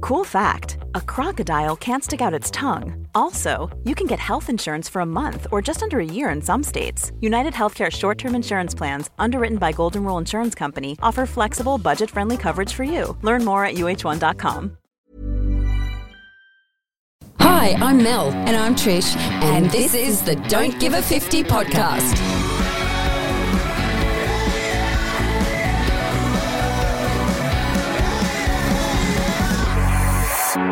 [0.00, 3.06] Cool fact a crocodile can't stick out its tongue.
[3.14, 6.42] Also, you can get health insurance for a month or just under a year in
[6.42, 7.12] some states.
[7.20, 12.10] United Healthcare short term insurance plans, underwritten by Golden Rule Insurance Company, offer flexible, budget
[12.10, 13.16] friendly coverage for you.
[13.22, 14.76] Learn more at uh1.com.
[17.40, 18.30] Hi, I'm Mel.
[18.30, 19.16] And I'm Trish.
[19.16, 22.49] And, this is the Don't Give a 50 podcast.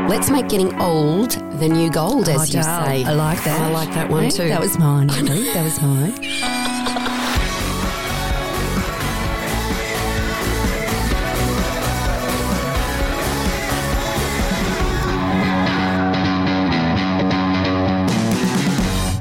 [0.09, 2.87] Let's make getting old the new gold, as oh, you Adele.
[2.87, 3.05] say.
[3.05, 3.61] I like that.
[3.61, 4.49] I like that one Yeah, too.
[4.49, 5.09] That was mine.
[5.53, 6.15] That was mine.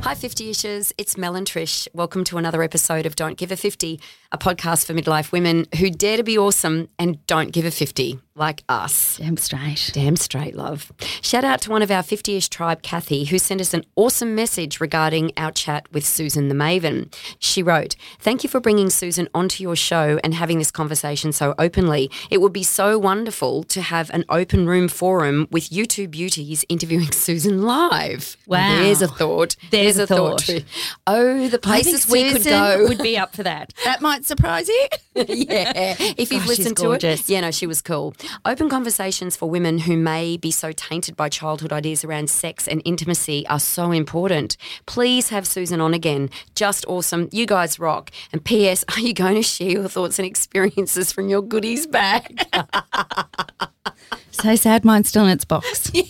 [0.03, 0.93] Hi, 50 ishers.
[0.97, 1.89] It's Mel and Trish.
[1.93, 3.99] Welcome to another episode of Don't Give a 50,
[4.31, 8.19] a podcast for midlife women who dare to be awesome and don't give a 50,
[8.35, 9.17] like us.
[9.17, 9.91] Damn straight.
[9.93, 10.91] Damn straight, love.
[11.21, 14.35] Shout out to one of our 50 ish tribe, Kathy, who sent us an awesome
[14.35, 17.13] message regarding our chat with Susan the Maven.
[17.39, 21.55] She wrote, Thank you for bringing Susan onto your show and having this conversation so
[21.57, 22.11] openly.
[22.29, 26.63] It would be so wonderful to have an open room forum with you two beauties
[26.69, 28.37] interviewing Susan live.
[28.45, 28.81] Wow.
[28.83, 29.55] There's a thought.
[29.71, 30.41] There's a thought.
[30.41, 30.63] Trish.
[31.07, 32.85] Oh, the places we could go.
[32.87, 33.73] would be up for that.
[33.83, 34.87] That might surprise you.
[35.15, 35.95] yeah.
[36.17, 37.29] If you've Gosh, listened to it.
[37.29, 38.13] Yeah, no, she was cool.
[38.45, 42.81] Open conversations for women who may be so tainted by childhood ideas around sex and
[42.85, 44.57] intimacy are so important.
[44.85, 46.29] Please have Susan on again.
[46.55, 47.29] Just awesome.
[47.31, 48.11] You guys rock.
[48.31, 48.83] And P.S.
[48.95, 52.39] Are you going to share your thoughts and experiences from your goodies bag?
[54.31, 55.91] So sad mine's still in its box.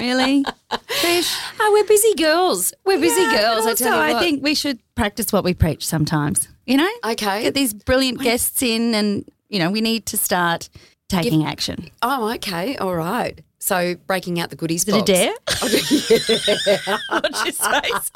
[0.00, 0.42] Really?
[0.70, 1.38] Trish?
[1.60, 2.74] oh, we're busy girls.
[2.84, 3.64] We're busy Yeah, girls.
[3.64, 6.48] I tell you I think we should practice what we preach sometimes.
[6.66, 6.90] You know?
[7.04, 7.42] Okay.
[7.42, 10.68] Get these brilliant guests in and, you know, we need to start
[11.08, 11.90] taking action.
[12.02, 12.76] Oh, okay.
[12.76, 13.40] All right.
[13.58, 15.32] So breaking out the goodies Is it a dare?
[17.10, 18.10] Watch your space.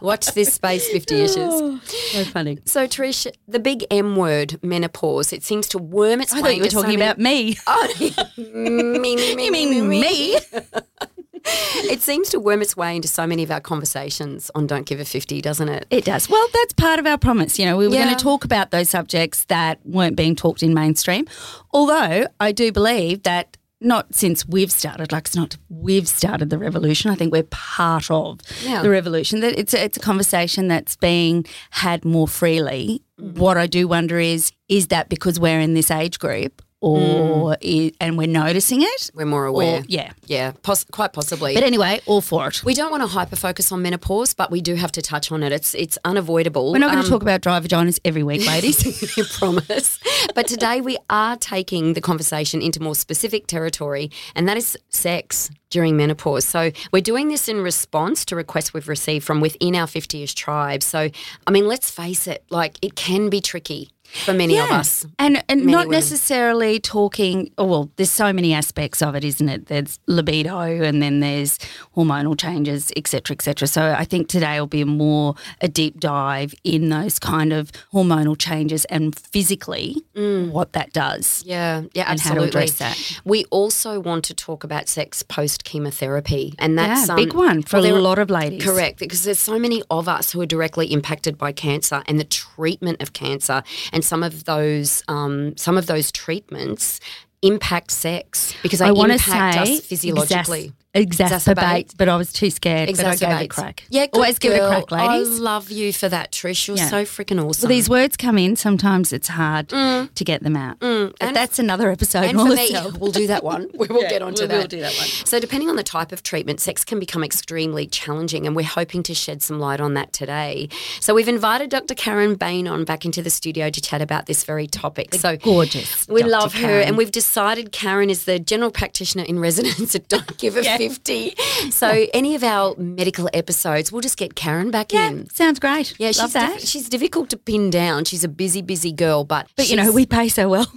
[0.00, 1.36] Watch this space, 50 ishers.
[1.36, 2.58] Oh, so funny.
[2.64, 6.54] So, Trish, the big M word, menopause, it seems to worm its I way thought
[6.54, 7.58] you were into so talking many- about me.
[7.66, 7.88] Oh,
[8.38, 10.38] me, me, me, me, mean me?
[11.90, 15.00] It seems to worm its way into so many of our conversations on Don't Give
[15.00, 15.86] a 50, doesn't it?
[15.90, 16.28] It does.
[16.28, 17.58] Well, that's part of our promise.
[17.58, 18.04] You know, we were Yeah.
[18.04, 21.26] going to talk about those subjects that weren't being talked in mainstream.
[21.72, 26.58] Although I do believe that not since we've started, like it's not we've started the
[26.58, 27.10] revolution.
[27.10, 28.82] I think we're part of Yeah.
[28.82, 29.40] the revolution.
[29.40, 33.02] That it's a, it's a conversation that's being had more freely.
[33.20, 33.36] Mm.
[33.38, 37.92] What I do wonder is is that because we're in this age group, or i
[38.00, 39.10] and we're noticing it?
[39.14, 39.80] We're more aware.
[39.80, 40.12] Or, yeah.
[40.26, 41.54] Yeah, poss- quite possibly.
[41.54, 42.62] But anyway, all for it.
[42.64, 45.42] we don't want to hyper focus on menopause, but we do have to touch on
[45.42, 45.52] it.
[45.52, 46.72] It's it's unavoidable.
[46.72, 48.78] We're not going Um, to talk about dry vaginas every week, ladies.
[49.18, 49.98] I promise.
[50.34, 55.50] But today we are taking the conversation into more specific territory, and that is sex
[55.70, 56.44] during menopause.
[56.46, 60.82] So we're doing this in response to requests we've received from within our 50ish tribe.
[60.82, 61.10] So,
[61.46, 63.90] I mean, let's face it, like it can be tricky
[64.24, 65.06] for many of us.
[65.18, 65.92] And and Many not women.
[65.98, 69.66] necessarily talking oh well, there's so many aspects of it, isn't it?
[69.66, 71.58] There's libido and then there's
[71.96, 73.68] hormonal changes, et cetera, et cetera.
[73.68, 78.36] So I think today will be more a deep dive in those kind of hormonal
[78.38, 81.44] changes and physically what that does.
[81.46, 82.48] Yeah, yeah, And how to absolutely.
[82.48, 83.20] address that.
[83.24, 87.62] We also want to talk about sex post chemotherapy, and that's yeah, big um, one
[87.62, 88.64] for well, a lot of ladies.
[88.64, 92.24] Correct, because there's so many of us who are directly impacted by cancer and the
[92.24, 93.62] treatment of cancer,
[93.92, 97.00] and some of those um, some of those treatments
[97.42, 100.72] impact sex because they I want to impact say us physiologically.
[100.94, 102.88] Exacerbate, but I was too scared.
[102.96, 103.84] But I gave it a crack.
[103.90, 105.38] Yeah, always give it a crack, ladies.
[105.38, 106.66] I love you for that, Trish.
[106.68, 106.88] You're Yeah.
[106.88, 107.68] so freaking awesome.
[107.68, 108.56] Well, these words come in.
[108.56, 110.78] Sometimes it's hard to get them out.
[110.80, 111.14] But Mm.
[111.20, 112.24] And- that's another episode.
[112.24, 113.68] and for me, we'll do that one.
[113.78, 114.48] We will Yeah, get onto that.
[114.48, 114.60] we that.
[114.62, 115.06] will do that one.
[115.24, 119.02] So, depending on the type of treatment, sex can become extremely challenging, and we're hoping
[119.04, 120.68] to shed some light on that today.
[121.00, 121.94] So, we've invited Dr.
[121.94, 125.14] Karen Bain on back into the studio to chat about this very topic.
[125.14, 126.30] so, gorgeous We Dr.
[126.30, 130.56] love her, and we've decided Karen is the general practitioner in residence at Don't Give
[130.56, 131.34] a 50.
[131.70, 135.28] So, any of our medical episodes, we'll just get Karen back Yeah, in.
[135.30, 135.94] sounds great.
[135.98, 136.54] Yeah, she's, that.
[136.58, 138.04] diff- she's difficult to pin down.
[138.04, 140.66] She's a busy, busy girl, but but you know, we pay so well.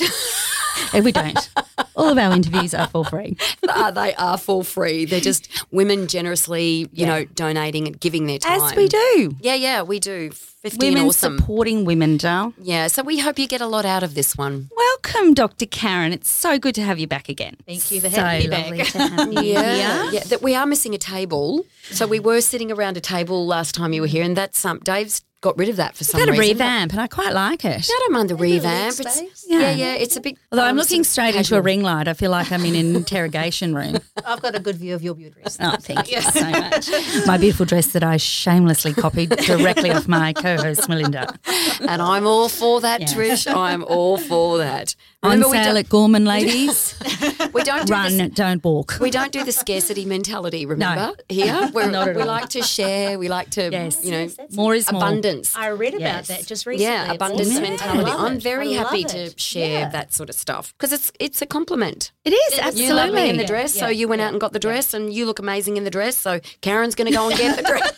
[0.93, 1.49] and we don't.
[1.95, 3.37] All of our interviews are for free.
[3.69, 5.05] are, they are for free.
[5.05, 8.61] They're just women generously, you know, donating and giving their time.
[8.61, 9.35] As we do.
[9.41, 10.31] Yeah, yeah, we do.
[10.31, 11.39] 15 Women awesome.
[11.39, 12.53] supporting women, Dale.
[12.61, 14.69] Yeah, so we hope you get a lot out of this one.
[14.75, 15.65] Welcome, Dr.
[15.65, 16.13] Karen.
[16.13, 17.57] It's so good to have you back again.
[17.65, 18.87] Thank you for so having me lovely back.
[18.89, 20.11] to have you Yeah, here.
[20.13, 20.23] yeah.
[20.25, 21.65] That we are missing a table.
[21.89, 24.79] So we were sitting around a table last time you were here, and that's um,
[24.83, 26.33] Dave's got rid of that for some reason.
[26.35, 27.85] Got a revamp, and I quite like it.
[27.89, 28.97] I don't mind the revamp.
[28.99, 29.59] living It's, yeah.
[29.59, 29.71] Yeah.
[29.73, 30.37] yeah, It's a big.
[30.51, 32.75] Although I'm looking sort of straight into a ring light, I feel like I'm in
[32.75, 33.97] an interrogation room.
[34.25, 35.57] I've got a good view of your beauty dress.
[35.59, 36.89] Oh, thank you so much.
[37.25, 41.33] My beautiful dress that I shamelessly copied directly off my co-host Melinda.
[41.81, 43.13] and I'm all for that, Yes.
[43.15, 43.53] Trish.
[43.53, 44.95] I'm all for that.
[45.23, 46.95] On Remember, we sale don't, at Gorman, ladies.
[47.53, 48.97] we don't do Run, this- don't walk.
[48.99, 50.95] We don't do the scarcity mentality, remember?
[51.07, 51.15] No.
[51.29, 52.27] Here, We're, Not at we all.
[52.27, 53.19] like to share.
[53.19, 54.03] We like to, Yes.
[54.03, 55.01] you know, Yes, More is more.
[55.31, 55.55] Abundance.
[55.55, 56.27] I read about Yes.
[56.27, 56.85] that just recently.
[56.85, 57.63] Yeah, It's abundance awesome.
[57.63, 57.99] mentality.
[58.11, 59.89] I love I'm very happy love to share Yeah.
[59.89, 62.11] that sort of stuff because it's it's a compliment.
[62.25, 62.93] It is, You absolutely.
[62.95, 65.11] love me in the dress, so yeah, you went out and got the dress, and
[65.13, 66.15] you look amazing in the dress.
[66.17, 67.91] So Karen's going to go and get the dress.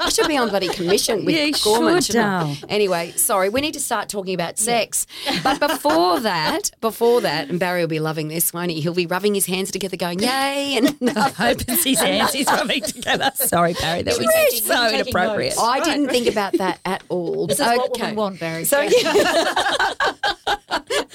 [0.00, 1.96] I should be on bloody commission with Yeah, Gorman.
[1.96, 2.44] should, shouldn't I?
[2.44, 2.56] Dal.
[2.68, 5.06] Anyway, sorry, we need to start talking about sex.
[5.42, 8.80] But before that, before that, and Barry will be loving this, won't he?
[8.80, 12.46] He'll be rubbing his hands together, going yay, and I hope it's his hands he's
[12.46, 13.30] rubbing together.
[13.34, 15.56] Sorry, Barry, that was so inappropriate.
[15.56, 15.62] notes.
[15.62, 17.46] I didn't think about that at all.
[17.46, 18.64] This is what women want, Barry.
[18.64, 18.80] So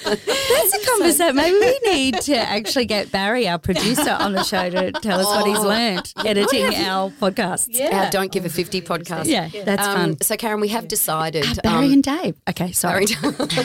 [0.04, 1.36] That's a conversation.
[1.36, 5.26] Maybe we need to actually get Barry, our producer, on the show to tell us
[5.26, 7.66] what he's learned editing our podcasts.
[7.70, 8.04] yeah.
[8.04, 9.26] our Don't Give a 50 podcast.
[9.26, 10.20] Yeah, that's Um, fun.
[10.22, 11.44] So, Karen, we have decided.
[11.48, 12.36] Ah, Barry um, and Dave.
[12.48, 13.06] Okay, sorry.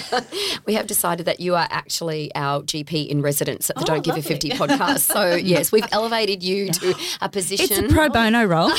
[0.66, 4.04] we have decided that you are actually our GP in residence at the Oh, Don't
[4.04, 5.00] Give a 50 podcast.
[5.02, 7.68] So, yes, we've elevated you to a position.
[7.70, 8.70] It's a pro bono role.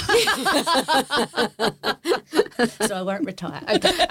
[2.81, 3.63] so I won't retire.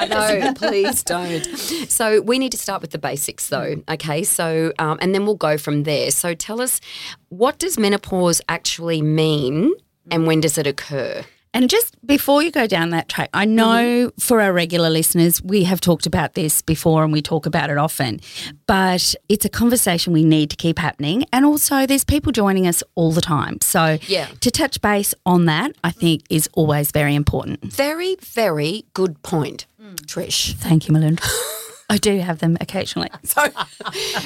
[0.10, 1.44] no, please don't.
[1.90, 3.76] So we need to start with the basics, though.
[3.76, 3.94] Hmm.
[3.94, 6.12] Okay, so um, and then we'll go from there.
[6.12, 6.82] So tell us,
[7.30, 9.74] what does menopause actually mean,
[10.12, 11.24] and when does it occur?
[11.56, 14.20] And just before you go down that track, I know mm-hmm.
[14.20, 17.78] for our regular listeners, we have talked about this before and we talk about it
[17.78, 18.20] often,
[18.68, 21.24] but it's a conversation we need to keep happening.
[21.32, 23.62] And also, there's people joining us all the time.
[23.62, 24.28] So, Yeah.
[24.42, 27.64] to touch base on that, I think is always very important.
[27.64, 29.96] Very, very good point, mm.
[30.06, 30.56] Trish.
[30.56, 31.24] Thank you, Melinda.
[31.90, 33.10] I do have them occasionally.
[33.26, 33.48] So,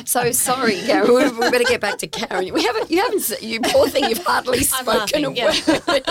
[0.06, 1.14] so sorry, Karen.
[1.14, 2.54] We, we better get back to Karen.
[2.54, 2.90] We haven't.
[2.92, 3.20] You haven't.
[3.20, 4.06] s- You poor thing.
[4.06, 5.48] You've hardly spoken a laughing, yeah.
[5.88, 6.04] word.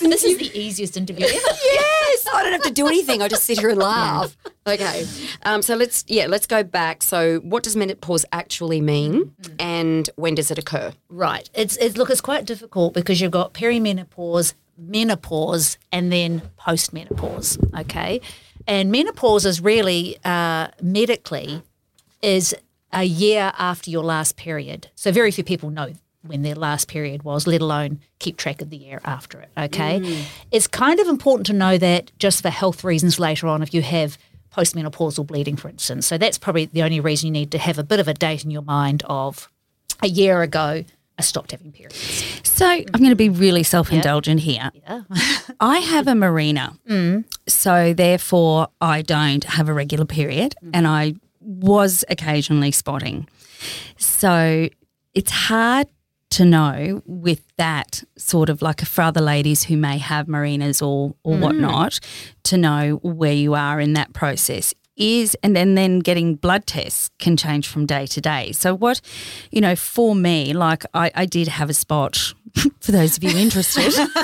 [0.00, 1.34] this is the easiest interview ever.
[1.34, 3.22] yes, I don't have to do anything.
[3.22, 4.36] I just sit here and laugh.
[4.66, 5.06] Okay.
[5.42, 7.02] Um, so let's yeah, let's go back.
[7.02, 10.92] So what does menopause actually mean, and when does it occur?
[11.08, 11.48] Right.
[11.54, 17.58] It's, it's look, it's quite difficult because you've got perimenopause, menopause, and then postmenopause.
[17.80, 18.20] Okay,
[18.68, 21.62] and menopause is really uh, medically
[22.22, 22.54] is
[22.92, 24.88] a year after your last period.
[24.94, 25.92] So very few people know
[26.22, 29.48] when their last period was, let alone keep track of the year after it.
[29.56, 33.72] Okay, it's kind of important to know that just for health reasons later on, if
[33.72, 34.18] you have
[34.54, 36.06] postmenopausal bleeding, for instance.
[36.06, 38.44] So that's probably the only reason you need to have a bit of a date
[38.44, 39.48] in your mind of
[40.02, 40.84] a year ago,
[41.18, 41.96] I stopped having periods.
[42.44, 44.70] So, I'm going to be really self indulgent here.
[44.74, 45.02] Yeah.
[45.60, 47.24] I have a Mirena, mm.
[47.48, 50.70] so therefore I don't have a regular period, mm.
[50.72, 53.28] and I was occasionally spotting.
[53.96, 54.68] So
[55.14, 55.88] it's hard
[56.30, 61.14] to know with that sort of like for other ladies who may have Mirenas or
[61.24, 61.40] or mm.
[61.40, 62.00] whatnot
[62.44, 67.10] to know where you are in that process is and then then getting blood tests
[67.18, 68.52] can change from day to day.
[68.52, 69.00] So what
[69.50, 72.34] you know for me like i, I did have a spot
[72.80, 73.94] for those of you interested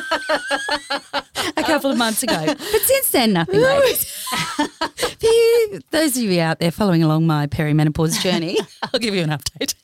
[1.57, 2.45] a couple of months ago.
[2.47, 4.05] But since then nothing ladies.
[4.35, 9.23] for you those of you out there following along my perimenopause journey i'll give you
[9.23, 9.75] an update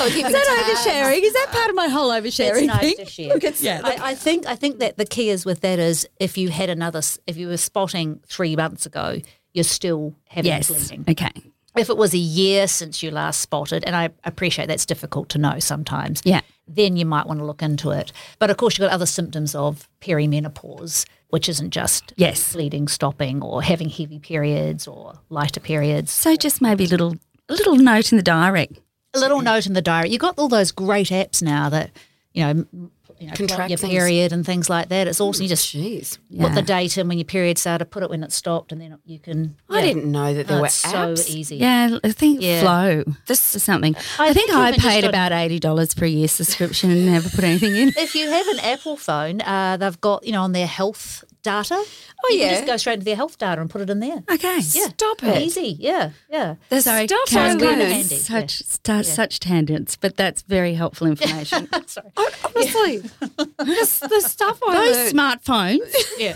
[0.00, 1.22] Oh, is that oversharing?
[1.22, 2.96] Is that part of my whole oversharing nice thing?
[2.98, 3.34] to share.
[3.34, 6.38] Look, yeah, I, I think I think that the key is with that is if
[6.38, 9.20] you had another if you were spotting three months ago,
[9.54, 10.68] you're still having yes.
[10.68, 11.04] bleeding.
[11.08, 11.32] Okay.
[11.76, 15.38] If it was a year since you last spotted, and I appreciate that's difficult to
[15.38, 16.40] know sometimes, Yeah.
[16.66, 18.12] then you might want to look into it.
[18.38, 22.52] But of course, you've got other symptoms of perimenopause, which isn't just Yes.
[22.52, 26.10] bleeding stopping or having heavy periods or lighter periods.
[26.10, 27.14] So just maybe a little
[27.48, 28.68] a little note in the diary.
[29.14, 30.10] A little note in the diary.
[30.10, 31.90] You've got all those great apps now that,
[32.34, 33.90] you know, m- you know, Can plot track your things.
[33.92, 35.08] period and things like that.
[35.08, 35.42] It's awesome.
[35.42, 36.18] You just Jeez.
[36.38, 38.96] put the date in when your period started, put it when it stopped, and then
[39.06, 39.56] you can.
[39.68, 41.18] I didn't know that there Oh, were it's apps.
[41.18, 41.56] so easy.
[41.56, 42.60] Yeah, I think Yeah.
[42.60, 43.96] flow This- is something.
[44.20, 47.42] I I, think, think I paid about eighty dollars per year subscription and never put
[47.42, 47.88] anything in.
[47.96, 51.74] If you have an Apple phone, uh, they've got you know on their health data.
[51.74, 52.48] Oh you yeah.
[52.48, 54.22] can just go straight into their health data and put it in there.
[54.30, 54.58] Okay.
[54.72, 55.42] Yeah, Stop it.
[55.42, 55.76] Easy.
[55.78, 56.56] Yeah, yeah.
[56.68, 58.16] The Sorry, stuff Karen, I It's kinda handy.
[58.16, 59.02] such yeah.
[59.02, 61.68] such tangents, but that's very helpful information.
[61.86, 62.10] Sorry.
[62.16, 65.16] Oh, honestly, the, the stuff I Those learned.
[65.16, 65.94] smartphones.
[66.18, 66.34] Yeah.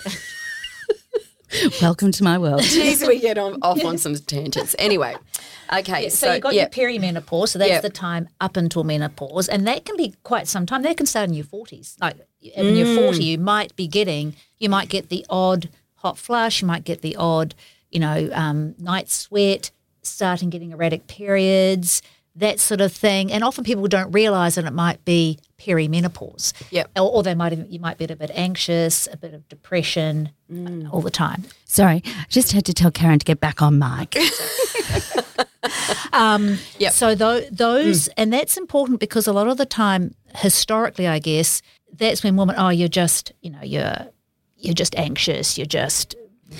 [1.83, 2.63] Welcome to my world.
[2.63, 4.75] Jeez, we get on, off on some tangents.
[4.79, 5.15] Anyway,
[5.71, 7.81] okay, So, so, you've got yeah, your perimenopause, so that's Yeah.
[7.83, 10.81] the time up until menopause, and that can be quite some time.
[10.83, 11.97] That can start in your forties.
[12.01, 12.17] Like
[12.57, 12.97] when you're mm.
[12.97, 17.03] forty, you might be getting, you might get the odd hot flush, you might get
[17.03, 17.55] the odd,
[17.91, 19.71] you know, um, night sweat,
[20.03, 22.03] starting getting erratic periods,
[22.35, 23.33] that sort of thing.
[23.33, 26.53] And often people don't realise that it might be perimenopause.
[26.71, 26.91] Yep.
[26.97, 30.31] Or, or they might even, you might be a bit anxious, a bit of depression
[30.53, 31.45] uh, all the time.
[31.67, 34.17] Sorry, I just had to tell Karen to get back on mic.
[36.79, 36.93] Yep.
[36.93, 41.63] So tho- those, and that's important because a lot of the time, historically, I guess,
[41.93, 44.09] that's when women, oh, you're just, you know, you're
[44.63, 46.15] you're just anxious, you're just,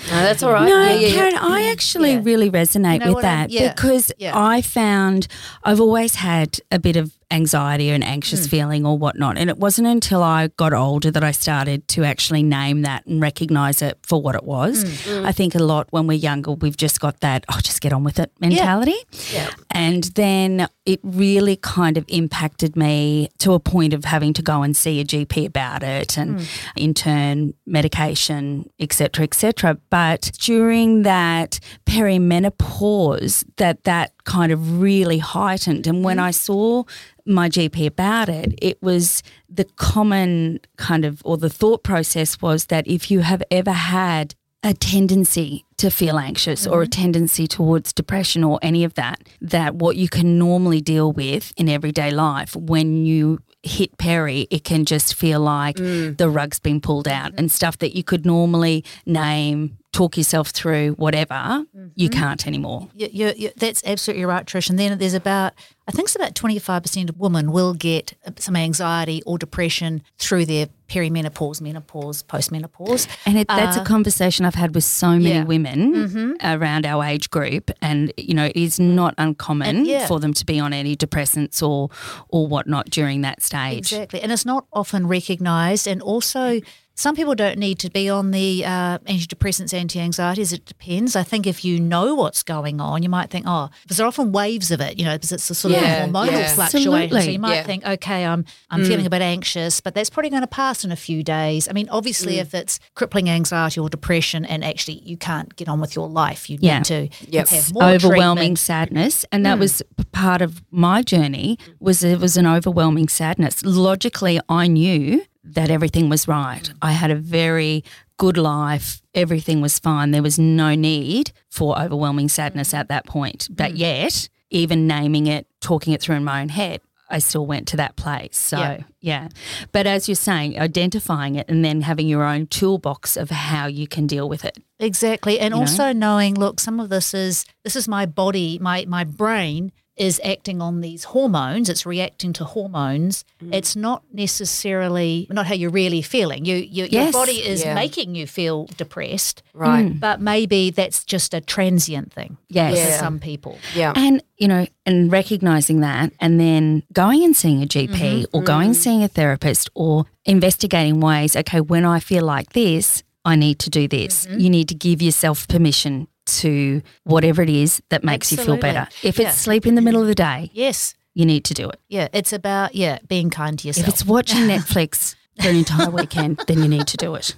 [0.09, 0.67] no, that's all right.
[0.67, 1.13] No, yeah, yeah, yeah.
[1.15, 2.21] Karen, I actually Yeah.
[2.23, 4.31] really resonate with I- that yeah, because yeah.
[4.37, 5.27] I found
[5.63, 8.49] I've always had a bit of anxiety or an anxious hmm.
[8.49, 9.37] feeling or whatnot.
[9.37, 13.21] And it wasn't until I got older that I started to actually name that and
[13.21, 14.83] recognize it for what it was.
[14.83, 15.19] Hmm.
[15.19, 15.25] Hmm.
[15.25, 18.03] I think a lot when we're younger, we've just got that, oh, just get on
[18.03, 18.95] with it mentality.
[19.33, 19.49] Yeah.
[19.71, 24.61] And then it really kind of impacted me to a point of having to go
[24.61, 29.77] and see a GP about it and in turn medication, et cetera, et cetera.
[29.89, 35.87] But during that perimenopause, that that kind of really heightened.
[35.87, 36.23] And when mm.
[36.23, 36.83] I saw
[37.25, 42.67] my GP about it, it was the common kind of, or the thought process was
[42.67, 47.01] that if you have ever had a tendency to feel anxious or a mm-hmm.
[47.01, 51.67] tendency towards depression or any of that, that what you can normally deal with in
[51.67, 56.17] everyday life, when you hit peri, it can just feel like mm.
[56.17, 57.39] the rug's been pulled out mm-hmm.
[57.39, 62.19] and stuff that you could normally name, talk yourself through, whatever, you mm-hmm.
[62.19, 62.89] can't anymore.
[62.95, 64.69] you, you, you, that's absolutely right, Trish.
[64.69, 65.53] And then there's about,
[65.87, 70.67] I think it's about 25% of women will get some anxiety or depression through their
[70.89, 73.07] perimenopause, menopause, postmenopause.
[73.25, 75.43] And it, that's a uh, conversation I've had with so many yeah.
[75.43, 76.45] women mm-hmm.
[76.45, 80.07] around our age group, and you know, it is not uncommon And, yeah.
[80.07, 81.89] for them to be on antidepressants or
[82.29, 83.93] or whatnot during that stage.
[83.93, 84.21] Exactly.
[84.21, 85.87] And it's not often recognised.
[85.87, 86.61] And also,
[86.95, 90.53] some people don't need to be on the uh, antidepressants, anti anxieties.
[90.53, 91.15] It depends.
[91.15, 94.09] I think if you know what's going on, you might think, oh, because there are
[94.09, 96.53] often waves of it, you know, because it's a sort Yeah, of hormonal yeah.
[96.53, 97.21] fluctuation.
[97.21, 97.63] So you might Yeah.
[97.63, 98.87] think, okay, I'm I'm mm.
[98.87, 101.67] feeling a bit anxious, but that's probably going to pass in a few days.
[101.67, 102.41] I mean, obviously, mm.
[102.41, 106.49] if it's crippling anxiety or depression and actually you can't get on with your life,
[106.49, 106.77] you Yeah.
[106.79, 107.47] need to Yep.
[107.49, 108.59] have more overwhelming treatment.
[108.59, 109.61] sadness and that mm.
[109.61, 109.81] was
[110.11, 116.09] part of my journey was it was an overwhelming sadness logically i knew that everything
[116.09, 117.83] was right i had a very
[118.17, 123.47] good life everything was fine there was no need for overwhelming sadness at that point
[123.51, 123.77] but mm.
[123.79, 126.79] yet even naming it talking it through in my own head
[127.13, 128.35] I still went to that place.
[128.35, 128.79] So, Yeah.
[128.99, 129.27] yeah.
[129.71, 133.87] But as you're saying, identifying it and then having your own toolbox of how you
[133.87, 134.57] can deal with it.
[134.79, 135.39] Exactly.
[135.39, 135.59] And know?
[135.59, 140.19] also knowing, look, some of this is this is my body, my my brain is
[140.23, 143.23] acting on these hormones, it's reacting to hormones.
[143.43, 143.53] Mm.
[143.53, 146.45] It's not necessarily not how you're really feeling.
[146.45, 147.75] You, you your body is Yeah.
[147.75, 149.43] making you feel depressed.
[149.53, 149.97] Right.
[149.99, 152.73] But maybe that's just a transient thing Yes.
[152.73, 152.99] for Yeah.
[152.99, 153.57] some people.
[153.75, 153.93] Yeah.
[153.95, 158.35] And, you know, and recognizing that and then going and seeing a GP Mm-hmm.
[158.37, 163.03] or going and seeing a therapist or investigating ways, okay, when I feel like this,
[163.25, 164.25] I need to do this.
[164.25, 164.39] Mm-hmm.
[164.39, 166.07] You need to give yourself permission
[166.41, 168.87] to whatever it is that makes you feel better.
[169.03, 169.29] If Yeah.
[169.29, 170.95] it's sleep in the middle of the day, Yes.
[171.13, 171.79] you need to do it.
[171.89, 172.07] Yeah.
[172.13, 173.87] It's about yeah, being kind to yourself.
[173.87, 177.33] If it's watching Netflix for an entire weekend, then you need to do it.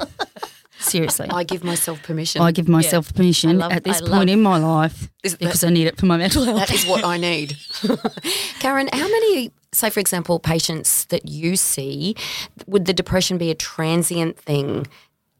[0.78, 1.28] Seriously.
[1.32, 2.42] I give myself permission.
[2.42, 5.40] I give myself permission love- at this I point love- in my life Is that-
[5.40, 6.60] because I need it for my mental health.
[6.60, 7.58] that is what I need.
[8.60, 12.16] Karen, how many, say for example, patients that you see,
[12.68, 14.86] would the depression be a transient thing?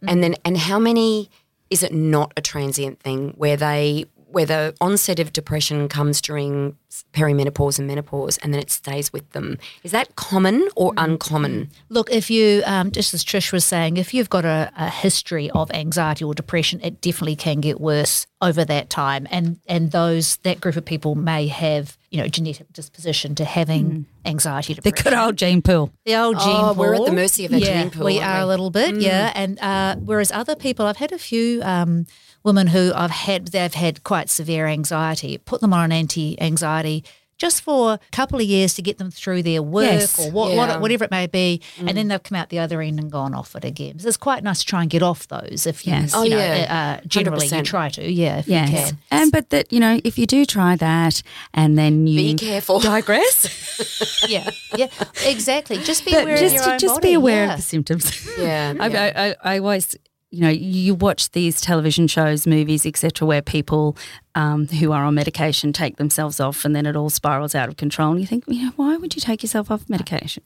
[0.08, 0.22] And mm.
[0.22, 1.30] then, and how many
[1.70, 6.76] is it not a transient thing where they where the onset of depression comes during
[7.14, 9.58] perimenopause and menopause and then it stays with them.
[9.84, 11.70] Is that common or uncommon?
[11.88, 15.50] Look, if you, um, just as Trish was saying, if you've got a, a history
[15.52, 19.26] of anxiety or depression, it definitely can get worse over that time.
[19.32, 24.06] And and those that group of people may have, you know, genetic disposition to having
[24.26, 25.92] anxiety, The good old gene pool.
[26.06, 26.76] The old gene Oh, pool.
[26.76, 28.44] we're at the mercy of our yeah, gene pool, We aren't we?
[28.44, 29.32] a little bit, yeah.
[29.34, 32.06] And uh, whereas other people, I've had a few um,
[32.46, 35.38] women who I've had, they've had quite severe anxiety.
[35.40, 37.04] Put them on an anti-anxiety
[37.38, 40.18] just for a couple of years to get them through their work Yes.
[40.18, 40.56] or what, Yeah.
[40.76, 43.34] what, whatever it may be, and then they've come out the other end and gone
[43.36, 44.00] off it again.
[44.00, 46.14] So it's quite nice to try and get off those if you, Yes.
[46.14, 46.98] you Oh, know, yeah.
[47.04, 47.66] uh, generally you 100%.
[47.66, 48.70] try to, yeah, if Yes.
[48.70, 48.98] you can.
[49.12, 51.22] And but that, you know, if you do try that
[51.54, 52.80] and then you Be careful.
[52.80, 54.22] digress.
[54.30, 54.88] Yeah, yeah,
[55.26, 55.78] exactly.
[55.80, 57.10] Just be but aware just of your own just body.
[57.10, 57.52] be aware yeah.
[57.52, 58.26] of the symptoms.
[58.40, 58.74] Yeah.
[58.80, 59.12] I, yeah.
[59.16, 59.96] I, I, I always,
[60.36, 63.96] you know, you watch these television shows, movies, etc., where people
[64.36, 67.78] um, who are on medication take themselves off, and then it all spirals out of
[67.78, 68.12] control.
[68.12, 70.44] And you think, you know, why would you take yourself off medication?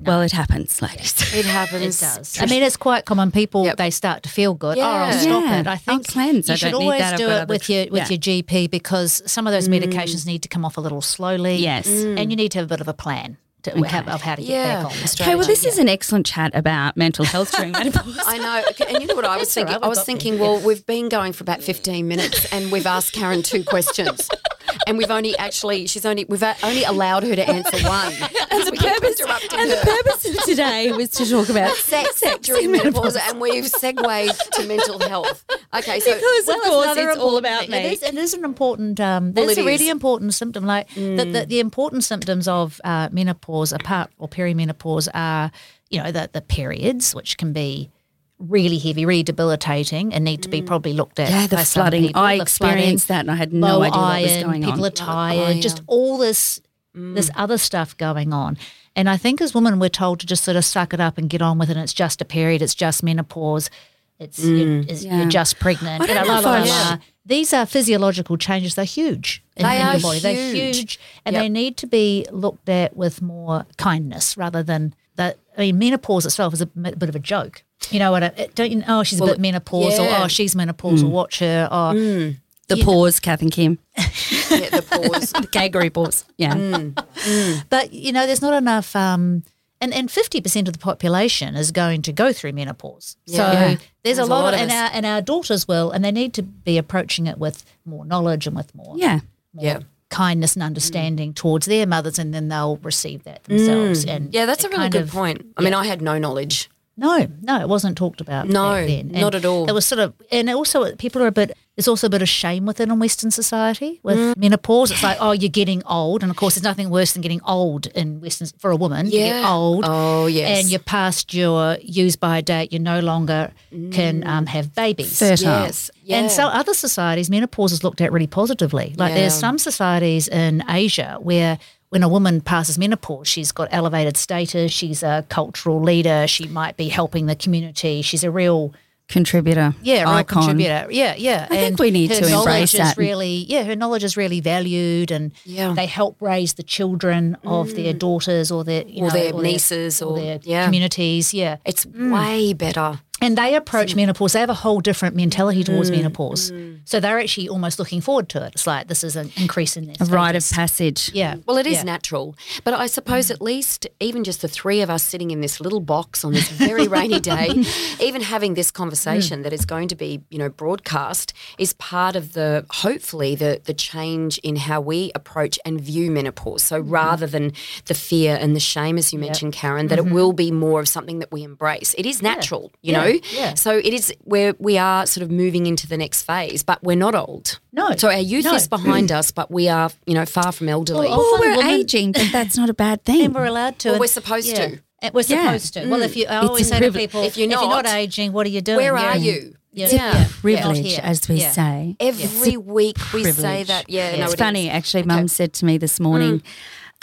[0.00, 1.14] Well, it happens, ladies.
[1.32, 2.02] it happens.
[2.02, 2.38] It does.
[2.40, 3.30] I mean, it's quite common.
[3.30, 3.76] People Yep.
[3.76, 4.76] they start to feel good.
[4.78, 5.60] Oh, I'll stop Yeah.
[5.60, 5.66] it.
[5.68, 6.48] I think I'll cleanse.
[6.48, 7.16] you I should don't need always that.
[7.18, 8.18] Do it with tr- your with yeah.
[8.32, 11.56] your GP because some of those medications need to come off a little slowly.
[11.56, 11.86] Yes.
[11.88, 13.36] and you need to have a bit of a plan
[13.74, 14.82] to, have, of how to get Yeah.
[14.82, 14.92] back on.
[14.92, 15.68] the Okay, well, this strategy.
[15.68, 18.18] is an excellent chat about mental health during menopause.
[18.26, 18.62] I know.
[18.70, 19.74] Okay, And you know what I was thinking?
[19.74, 22.86] right, I was got thinking, well, we've been going for about 15 minutes and we've
[22.86, 24.28] asked Karen two questions.
[24.86, 28.12] And we've only actually, she's only, we've only allowed her to answer one.
[28.50, 33.14] And the purpose, and the purpose of today was to talk about sex, during menopause,
[33.16, 34.04] and we've segued
[34.52, 35.44] to mental health.
[35.74, 37.76] Okay, so Because, of course, it's all about me.
[37.78, 39.00] It is, it is an important.
[39.00, 39.90] Um, Well, a really is.
[39.90, 40.64] important symptom.
[40.64, 45.50] Like the, the, the important symptoms of uh, menopause, apart or perimenopause, are
[45.90, 47.90] you know the the periods, which can be
[48.38, 50.66] really heavy, really debilitating, and need to be mm.
[50.66, 51.30] probably looked at.
[51.30, 52.06] Yeah, the by flooding.
[52.06, 52.22] people.
[52.22, 54.70] I The flooding, experienced that and I had no low idea what was going people
[54.70, 54.76] on.
[54.76, 55.60] People are oh, tired, iron.
[55.60, 56.60] just all this
[56.96, 57.14] mm.
[57.14, 58.56] this other stuff going on.
[58.96, 61.30] And I think as women, we're told to just sort of suck it up and
[61.30, 61.76] get on with it.
[61.76, 62.62] And it's just a period.
[62.62, 63.70] It's just menopause.
[64.18, 64.58] It's, mm.
[64.58, 65.18] you're, it's Yeah.
[65.18, 66.02] you're just pregnant.
[66.02, 66.98] I don't know la, if la, la, I la.
[67.24, 68.74] These are physiological changes.
[68.74, 70.18] They're huge in, They in are your body.
[70.18, 70.76] They're huge.
[70.76, 71.42] huge, and Yep.
[71.42, 75.38] they need to be looked at with more kindness rather than that.
[75.56, 77.62] I mean, menopause itself is a bit of a joke.
[77.90, 78.22] You know what?
[78.24, 78.82] I- don't you?
[78.88, 79.98] Oh, she's Well, a bit menopausal.
[80.00, 80.22] Oh, yeah.
[80.24, 81.04] Oh, she's menopausal.
[81.04, 81.10] Mm.
[81.10, 81.68] Watch her.
[81.70, 82.36] Oh, mm.
[82.68, 83.78] the pause, Kath and Kim.
[83.96, 85.32] yeah, the pause.
[85.32, 86.24] The kangaroo pause.
[86.36, 86.54] Yeah.
[86.54, 87.64] Mm.
[87.70, 88.94] But you know, there's not enough.
[88.96, 89.42] Um,
[89.80, 93.16] and and fifty percent of the population is going to go through menopause.
[93.26, 93.36] Yeah.
[93.36, 93.60] So Yeah.
[93.68, 96.04] there's, There's a a lot, lot of, of and our and our daughters will, and
[96.04, 99.20] they need to be approaching it with more knowledge and with more, Yeah.
[99.54, 99.78] more Yeah.
[100.10, 104.04] kindness and understanding towards their mothers, and then they'll receive that themselves.
[104.04, 105.46] And Yeah, that's a really good of- point.
[105.56, 106.68] I mean, I had no knowledge.
[106.98, 108.48] No, no, it wasn't talked about.
[108.48, 109.08] No, back then.
[109.12, 109.68] not at all.
[109.68, 111.56] It was sort of, and also people are a bit.
[111.76, 114.36] There's also a bit of shame within in Western society with Mm.
[114.36, 114.90] menopause.
[114.90, 117.86] It's like, oh, you're getting old, and of course, there's nothing worse than getting old
[117.94, 119.06] in Western for a woman.
[119.06, 119.52] You get Yeah.
[119.54, 119.84] old.
[119.86, 120.58] Oh, yes.
[120.58, 122.72] and you're past your use by date.
[122.72, 123.52] You no longer
[123.92, 125.16] can um, have babies.
[125.16, 125.66] Fertile.
[125.66, 125.88] Yes.
[126.02, 126.18] Yeah.
[126.18, 128.94] And so other societies, menopause is looked at really positively.
[128.98, 129.38] Like there's Yeah.
[129.46, 135.02] some societies in Asia where when a woman passes menopause, she's got elevated status, she's
[135.02, 138.74] a cultural leader, she might be helping the community, she's a real
[139.08, 139.74] Contributor.
[139.82, 140.42] yeah, real icon.
[140.42, 140.86] contributor.
[140.90, 141.46] Yeah, yeah.
[141.50, 142.96] I think we need her to knowledge embrace is that.
[142.98, 145.72] Really, yeah, her knowledge is really valued, and Yeah.
[145.72, 147.98] they help raise the children of their mm.
[147.98, 150.66] daughters or their you Or know, their nieces or- their yeah.
[150.66, 151.32] communities.
[151.32, 152.12] Yeah, It's mm.
[152.12, 153.00] way better.
[153.20, 154.32] And they approach menopause.
[154.32, 156.50] They have a whole different mentality towards Mm, menopause.
[156.50, 156.80] Mm.
[156.84, 158.52] So they're actually almost looking forward to it.
[158.54, 161.10] It's like this is an increase in their A rite of passage.
[161.12, 161.36] Yeah.
[161.46, 161.84] Well, it is yeah.
[161.84, 163.32] natural, but I suppose mm.
[163.32, 166.48] at least even just the three of us sitting in this little box on this
[166.50, 167.64] very rainy day,
[168.00, 169.42] even having this conversation mm.
[169.44, 173.74] that is going to be, you know, broadcast is part of the hopefully the the
[173.74, 176.62] change in how we approach and view menopause.
[176.62, 176.90] So mm-hmm.
[176.90, 177.52] rather than
[177.86, 180.14] the fear and the shame, as you mentioned, Karen, that it mm-hmm.
[180.14, 181.94] will be more of something that we embrace.
[181.98, 183.07] It is natural, you Yeah.
[183.14, 183.18] Know.
[183.32, 183.54] Yeah.
[183.54, 186.96] So it is where we are sort of moving into the next phase, but we're
[186.96, 187.58] not old.
[187.72, 187.92] No.
[187.96, 188.54] So our youth No.
[188.54, 191.08] is behind us, but we are, you know, far from elderly.
[191.08, 193.26] Well, Well, we're women- aging, but that's not a bad thing.
[193.26, 193.90] And we're allowed to.
[193.90, 194.54] Well, we're supposed yeah.
[194.68, 194.78] to.
[195.00, 195.44] And we're Yeah.
[195.46, 195.86] supposed to.
[195.88, 197.94] Well, if you, I It's always say to people, If you're if you're not not,
[197.94, 198.78] aging, what are you doing?
[198.78, 199.54] Where You're- you?
[199.72, 199.88] Yeah.
[199.90, 199.94] Yeah.
[200.18, 200.26] yeah.
[200.40, 201.00] Privilege, Not here.
[201.04, 201.50] as we Yeah.
[201.52, 201.96] say.
[202.00, 203.88] Every week we say that.
[203.88, 204.66] Yeah, no, it's it funny.
[204.68, 204.72] is.
[204.74, 205.10] Actually, Okay.
[205.10, 205.16] Mm.
[205.16, 206.42] Mum said to me this morning,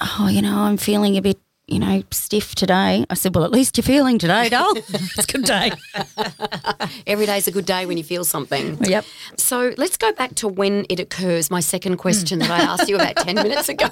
[0.02, 3.06] "Oh, you know, I'm feeling a bit you know, stiff today.
[3.10, 4.74] I said, well, at least you're feeling today, doll.
[4.78, 5.72] it's a good day.
[7.08, 8.78] Every day's a good day when you feel something.
[8.84, 9.06] Yep.
[9.38, 11.50] So let's go back to when it occurs.
[11.50, 13.88] My second question that I asked you about 10 minutes ago.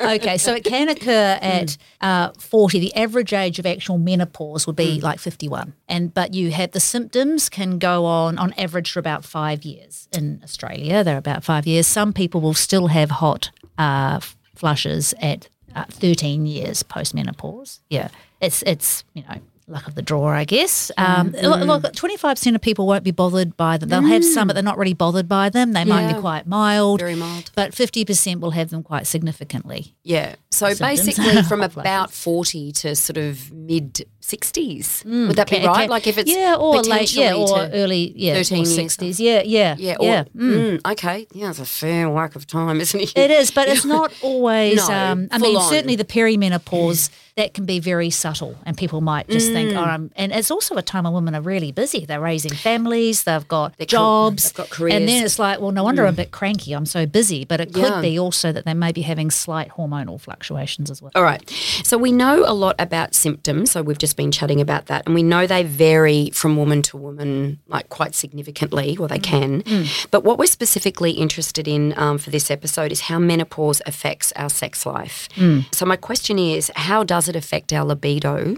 [0.00, 2.78] okay, so it can occur at uh, 40.
[2.78, 5.72] The average age of actual menopause would be like 51.
[5.88, 10.08] And but you have the symptoms can go on on average for about 5 years
[10.12, 11.02] in Australia.
[11.02, 11.86] They're about 5 years.
[11.86, 14.20] Some people will still have hot uh,
[14.54, 17.80] flushes at uh, 13 years post-menopause.
[17.90, 18.08] Yeah.
[18.40, 20.90] It's it's, you know, luck of the draw, I guess.
[20.98, 23.88] Um, Look, 25% of people won't be bothered by them.
[23.88, 25.72] They'll have some, but they're not really bothered by them.
[25.72, 26.12] They might Yeah.
[26.14, 27.00] be quite mild.
[27.00, 27.50] Very mild.
[27.54, 29.94] But 50% will have them quite significantly.
[30.02, 30.34] Yeah.
[30.50, 31.06] So Symptoms.
[31.06, 35.04] basically, from about 40 to sort of mid 60s.
[35.28, 35.74] Would that be right?
[35.82, 39.42] can- like if it's yeah, or late, yeah, or early, yeah, 13 or sixties, yeah,
[39.44, 39.96] yeah, Yeah.
[40.00, 40.24] Or, yeah.
[40.36, 41.26] mm, okay.
[41.32, 43.16] Yeah, it's a fair whack of time, isn't it?
[43.16, 44.76] It is, but it's not always.
[44.88, 45.68] No, um, I mean, on.
[45.70, 49.76] certainly the perimenopause that can be very subtle, and people might just think, Mm.
[49.76, 52.06] "Oh, I'm," and it's also a time when women are really busy.
[52.06, 55.02] They're raising families, they've got They're jobs, they've got and careers.
[55.02, 55.06] Mm.
[55.06, 56.72] then it's like, well, no wonder I'm a bit cranky.
[56.72, 58.00] I'm so busy, but it could Yeah.
[58.00, 61.10] be also that they may be having slight hormonal fluctuations as well.
[61.16, 61.42] All right.
[61.82, 63.72] So we know a lot about symptoms.
[63.72, 65.02] So we've just been chatting about that.
[65.06, 69.22] And we know they vary from woman to woman, like quite significantly, or they mm.
[69.22, 69.62] can.
[69.62, 70.06] Mm.
[70.10, 74.50] But what we're specifically interested in um, for this episode is how menopause affects our
[74.50, 75.28] sex life.
[75.34, 75.72] Mm.
[75.74, 78.56] So my question is how does it affect our libido?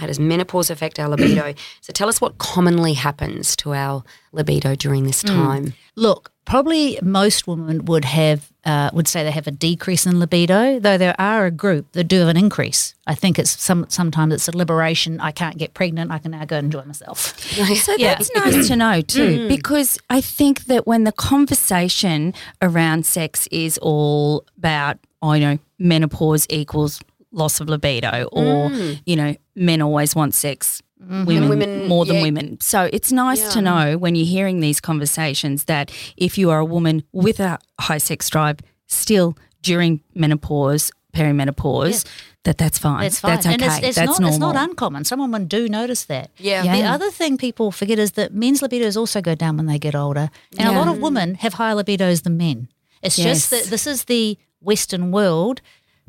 [0.00, 1.54] How does menopause affect our libido?
[1.80, 5.72] so tell us what commonly happens to our libido during this time.
[5.94, 10.78] Look, probably most women would have uh, would say they have a decrease in libido,
[10.78, 12.94] though there are a group that do have an increase.
[13.06, 15.20] I think it's some sometimes it's a liberation.
[15.20, 16.10] I can't get pregnant.
[16.10, 17.38] I can now go and enjoy myself.
[17.76, 18.14] So Yeah.
[18.14, 23.78] that's nice to know too, because I think that when the conversation around sex is
[23.78, 27.00] all about, oh, you know, menopause equals
[27.32, 28.70] loss of libido, or
[29.06, 30.82] you know, men always want sex.
[31.02, 31.24] Mm-hmm.
[31.24, 32.22] Women, women- more than yeah.
[32.22, 32.58] women.
[32.60, 36.64] So it's nice to know when you're hearing these conversations that if you are a
[36.64, 42.04] woman with a high sex drive, still during menopause, perimenopause,
[42.44, 43.02] that that's fine.
[43.02, 43.34] That's fine.
[43.34, 43.54] That's okay.
[43.54, 44.28] And it's, it's that's not normal.
[44.28, 45.04] it's not uncommon.
[45.04, 46.30] Some women do notice that.
[46.38, 46.62] Yeah.
[46.62, 49.94] The other thing people forget is that men's libidos also go down when they get
[49.94, 52.68] older, and a lot of women have higher libidos than men.
[53.02, 55.60] It's just that this is the Western world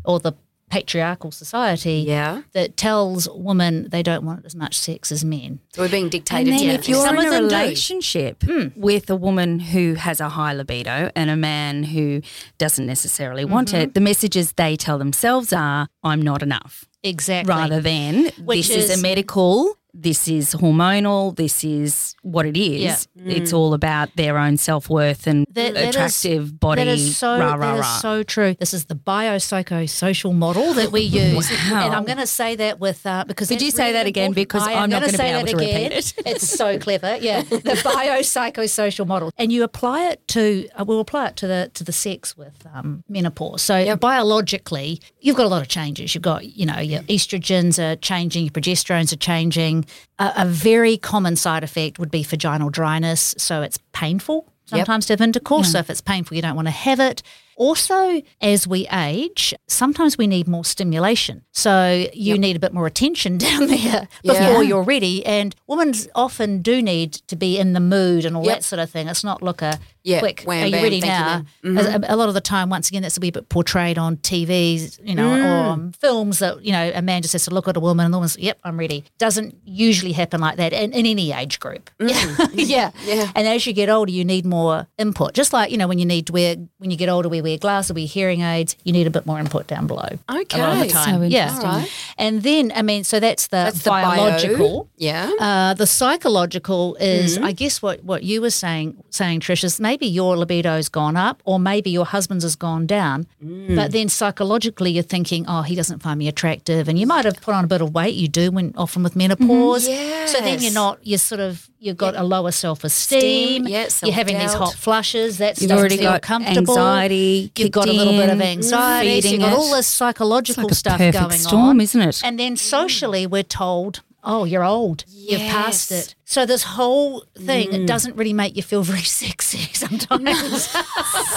[0.03, 0.33] or the
[0.69, 2.41] patriarchal society Yeah.
[2.53, 5.59] that tells women they don't want as much sex as men.
[5.73, 6.73] So we're being dictated And then to.
[6.75, 7.55] if you're Some in a them do.
[7.55, 8.43] relationship
[8.75, 12.21] with a woman who has a high libido and a man who
[12.57, 13.77] doesn't necessarily want Mm-hmm.
[13.81, 16.85] it, the messages they tell themselves are, I'm not enough.
[17.03, 17.49] Exactly.
[17.53, 22.55] Rather than Which this is, is- a medical, this is hormonal, this is what it
[22.55, 23.07] is.
[23.15, 23.33] Yeah.
[23.33, 26.83] It's all about their own self worth and That- that is- attractive body.
[26.83, 27.97] That is so, rah, rah, is rah.
[27.99, 28.55] so true.
[28.59, 31.49] This is the biopsychosocial model that we use.
[31.71, 31.85] Wow.
[31.87, 34.27] And I'm going to say that with, uh, because Could you say really that again?
[34.27, 34.47] important.
[34.47, 35.91] Because I am I'm not gonna gonna be able that to repeat again.
[35.91, 36.13] it.
[36.25, 37.17] It's so clever.
[37.19, 37.41] Yeah.
[37.41, 39.31] The biopsychosocial model.
[39.37, 42.65] And you apply it to, uh, we'll apply it to the, to the sex with
[42.73, 43.61] um, menopause.
[43.61, 46.13] So biologically, you've got a lot of changes.
[46.13, 49.78] You've got, you know, your estrogens are changing, your progesterones are changing.
[50.19, 53.35] A, a very common side effect would be vaginal dryness.
[53.37, 55.71] So it's painful sometimes to have intercourse.
[55.71, 57.23] So if it's painful, you don't want to have it.
[57.59, 61.43] Also, as we age, sometimes we need more stimulation.
[61.51, 64.69] So you need a bit more attention down there before Yeah.
[64.69, 65.25] you're ready.
[65.25, 68.55] And women often do need to be in the mood and all Yep.
[68.55, 69.09] that sort of thing.
[69.09, 71.81] It's not look a Yeah, quick, wham, are you bam, ready thank you, now?
[71.81, 72.03] Mm-hmm.
[72.05, 74.97] A, a lot of the time, once again, that's a wee bit portrayed on TVs,
[75.03, 75.43] you know, Mm.
[75.43, 78.05] or on films that, you know, a man just has to look at a woman
[78.05, 79.03] and the woman's, yep, I'm ready.
[79.17, 81.89] Doesn't usually happen like that in, in any age group.
[81.99, 82.53] Mm.
[82.55, 82.91] yeah.
[83.05, 83.29] Yeah.
[83.35, 85.33] And as you get older, you need more input.
[85.33, 87.48] Just like, you know, when you need to wear, when you get older, we wear
[87.57, 90.07] glasses, we wear hearing aids, you need a bit more input down below.
[90.27, 90.87] A lot of Okay.
[90.87, 91.19] the time.
[91.19, 91.43] So yeah.
[91.43, 91.69] interesting.
[91.69, 91.91] All right.
[92.17, 94.05] And then, I mean, so that's the That's the bio.
[94.15, 94.89] biological.
[94.97, 95.31] Yeah.
[95.39, 97.45] Uh, the psychological is, Mm-hmm.
[97.45, 101.41] I guess, what, what you were saying, saying Trish, is maybe your libido's gone up,
[101.45, 103.27] or maybe your husband's has gone down.
[103.43, 103.75] Mm.
[103.75, 107.39] But then psychologically, you're thinking, oh, he doesn't find me attractive, and you might have
[107.41, 108.15] put on a bit of weight.
[108.15, 109.87] You do when often with menopause.
[109.87, 110.31] Yes.
[110.33, 110.63] So then Mm-hmm.
[110.63, 110.99] You're not.
[111.03, 111.69] You're sort of.
[111.81, 113.63] You've got a lower self esteem.
[113.63, 115.37] Esteem, yeah, you're having these hot flushes.
[115.37, 116.77] That's You've already got comfortable.
[116.77, 119.21] anxiety You've got a little bit of anxiety.
[119.21, 119.57] So you've got it.
[119.57, 122.21] all this psychological like stuff perfect going storm, on, isn't it?
[122.23, 125.05] And then socially, we're told, "Oh, you're old.
[125.07, 127.87] You've passed it." So this whole thing it mm.
[127.87, 130.69] doesn't really make you feel very sexy sometimes.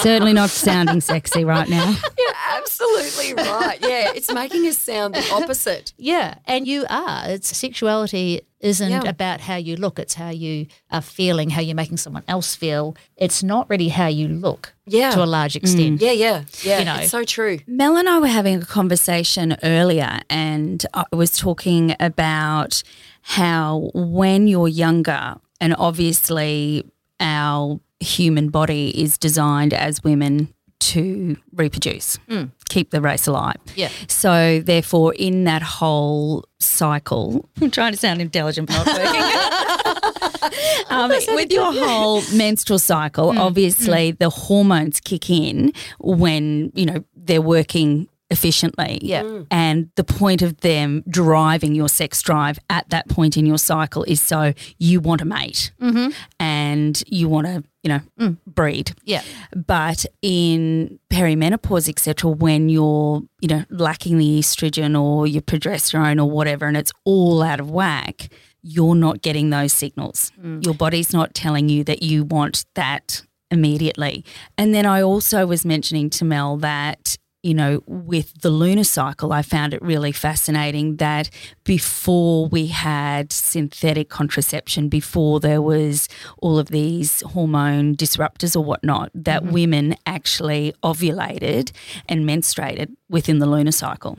[0.01, 1.87] Certainly not sounding sexy right now.
[2.19, 3.79] You're absolutely right.
[3.81, 5.95] Yeah, it's making us sound the opposite.
[5.97, 7.23] yeah, and you are.
[7.29, 9.03] It's sexuality isn't Yeah.
[9.07, 9.99] about how you look.
[9.99, 12.97] It's how you are feeling, how you're making someone else feel.
[13.17, 15.11] It's not really how you look Yeah.
[15.11, 16.01] to a large extent.
[16.01, 16.03] Mm.
[16.03, 16.79] Yeah, yeah, yeah.
[16.79, 16.95] You know.
[16.97, 17.59] it's so true.
[17.67, 22.83] Mel and I were having a conversation earlier, and I was talking about
[23.23, 26.85] how when you're younger, and obviously
[27.21, 32.19] our human body is designed as women to reproduce,
[32.69, 33.57] keep the race alive.
[33.75, 33.91] Yeah.
[34.09, 39.23] So, therefore, in that whole cycle, I'm trying to sound intelligent, but not working.
[40.91, 47.43] um, with your whole menstrual cycle, obviously the hormones kick in when you know they're
[47.43, 48.99] working efficiently.
[49.03, 49.23] Yeah.
[49.23, 49.47] Mm.
[49.51, 54.05] And the point of them driving your sex drive at that point in your cycle
[54.05, 55.71] is so you want a mate
[56.41, 58.37] and you want to, you know, mm.
[58.47, 58.93] breed.
[59.05, 59.23] Yeah.
[59.55, 66.31] But in perimenopause, etc., when you're, you know, lacking the estrogen or your progesterone or
[66.31, 68.29] whatever, and it's all out of whack,
[68.63, 70.31] you're not getting those signals.
[70.41, 70.65] Mm.
[70.65, 74.25] Your body's not telling you that you want that immediately.
[74.57, 79.33] And then I also was mentioning to Mel that you know, with the lunar cycle,
[79.33, 81.29] I found it really fascinating that
[81.65, 89.11] before we had synthetic contraception, before there was all of these hormone disruptors or whatnot,
[89.15, 91.73] that women actually ovulated
[92.09, 94.17] and menstruated within the lunar cycle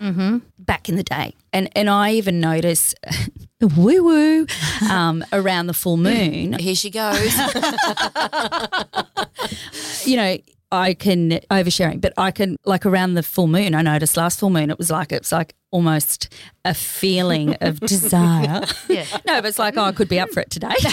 [0.59, 1.33] back in the day.
[1.53, 2.93] And and I even notice
[3.61, 4.47] woo woo
[4.89, 6.53] um, around the full moon.
[6.53, 7.33] Here she goes.
[10.05, 10.37] you know,
[10.73, 13.75] I can oversharing, but I can like around the full moon.
[13.75, 16.33] I noticed last full moon, it was like it's like almost
[16.65, 18.65] a feeling of desire.
[18.89, 19.05] Yeah.
[19.27, 20.73] no, but it's like oh, I could be up for it today.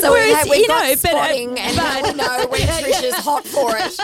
[0.00, 2.60] So Whereas, we, we've you got know, but, uh, spotting, and now we know when
[2.60, 3.98] Trisha's hot for it.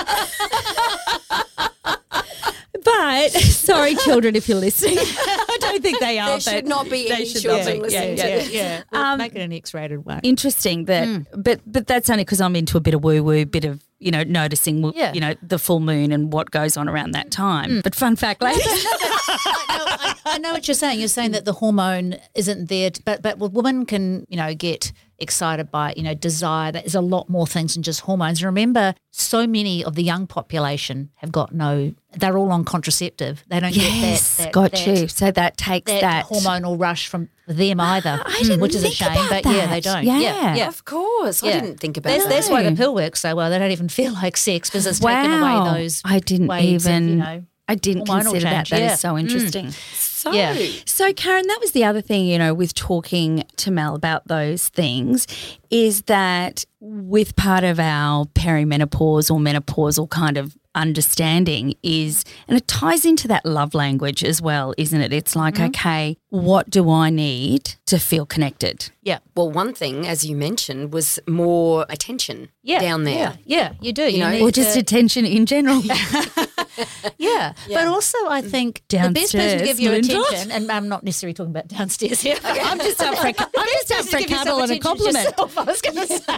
[2.84, 6.26] But sorry, children, if you're listening, I don't think they are.
[6.28, 7.80] There but should not be they any should children not be.
[7.80, 8.82] listening Yeah, to yeah.
[8.92, 9.12] yeah.
[9.12, 10.20] Um, make it an X-rated one.
[10.22, 13.64] Interesting that, but but that's only because I'm into a bit of woo woo, bit
[13.64, 15.12] of you know noticing, Yeah.
[15.12, 17.80] you know, the full moon and what goes on around that time.
[17.82, 18.62] But fun fact, ladies.
[18.66, 20.98] I, I know what you're saying.
[20.98, 24.54] You're saying that the hormone isn't there, t- but but well, women can you know
[24.54, 26.72] get excited by you know desire.
[26.72, 28.42] There's a lot more things than just hormones.
[28.42, 31.94] Remember, so many of the young population have got no.
[32.16, 33.44] They're all on contraceptive.
[33.48, 34.44] They don't Yes, get that.
[34.44, 35.08] that got that, you.
[35.08, 38.82] So that takes That, that, hormonal rush from them ah, either, I didn't which is
[38.84, 39.26] a shame.
[39.28, 40.04] But yeah, they don't.
[40.04, 40.18] Yeah.
[40.18, 40.54] yeah.
[40.56, 40.68] yeah.
[40.68, 41.42] Of course.
[41.42, 42.30] I didn't think about That's, that.
[42.30, 43.50] that's why the pill works so well.
[43.50, 45.22] They don't even feel like sex because it's wow.
[45.22, 46.02] taken away those.
[46.04, 47.08] I didn't waves of, even.
[47.08, 48.66] you know, I didn't consider that.
[48.66, 48.70] change.
[48.70, 48.94] That is Yeah.
[48.96, 49.72] so interesting.
[50.20, 50.54] So, Yeah.
[50.84, 54.68] So, Karen, that was the other thing, you know, with talking to Mel about those
[54.68, 55.26] things,
[55.70, 62.68] is that with part of our perimenopause or menopausal kind of understanding is, and it
[62.68, 65.12] ties into that love language as well, isn't it?
[65.12, 65.64] It's like, mm-hmm.
[65.64, 68.90] okay, what do I need to feel connected?
[69.02, 69.18] Yeah.
[69.34, 72.80] Well, one thing, as you mentioned, was more attention Yeah.
[72.80, 73.14] down there.
[73.14, 74.02] Yeah, yeah you do.
[74.02, 75.82] You, know, Or just to- attention in general.
[77.18, 77.52] Yeah.
[77.68, 80.20] But also, I think downstairs, the best person to give you Melinda.
[80.20, 82.36] attention, and I'm not necessarily talking about downstairs here.
[82.44, 84.78] I'm just up for a, I'm just up for a Give yourself cuddle and a
[84.78, 85.24] compliment.
[85.26, 86.36] yourself, I was going to say.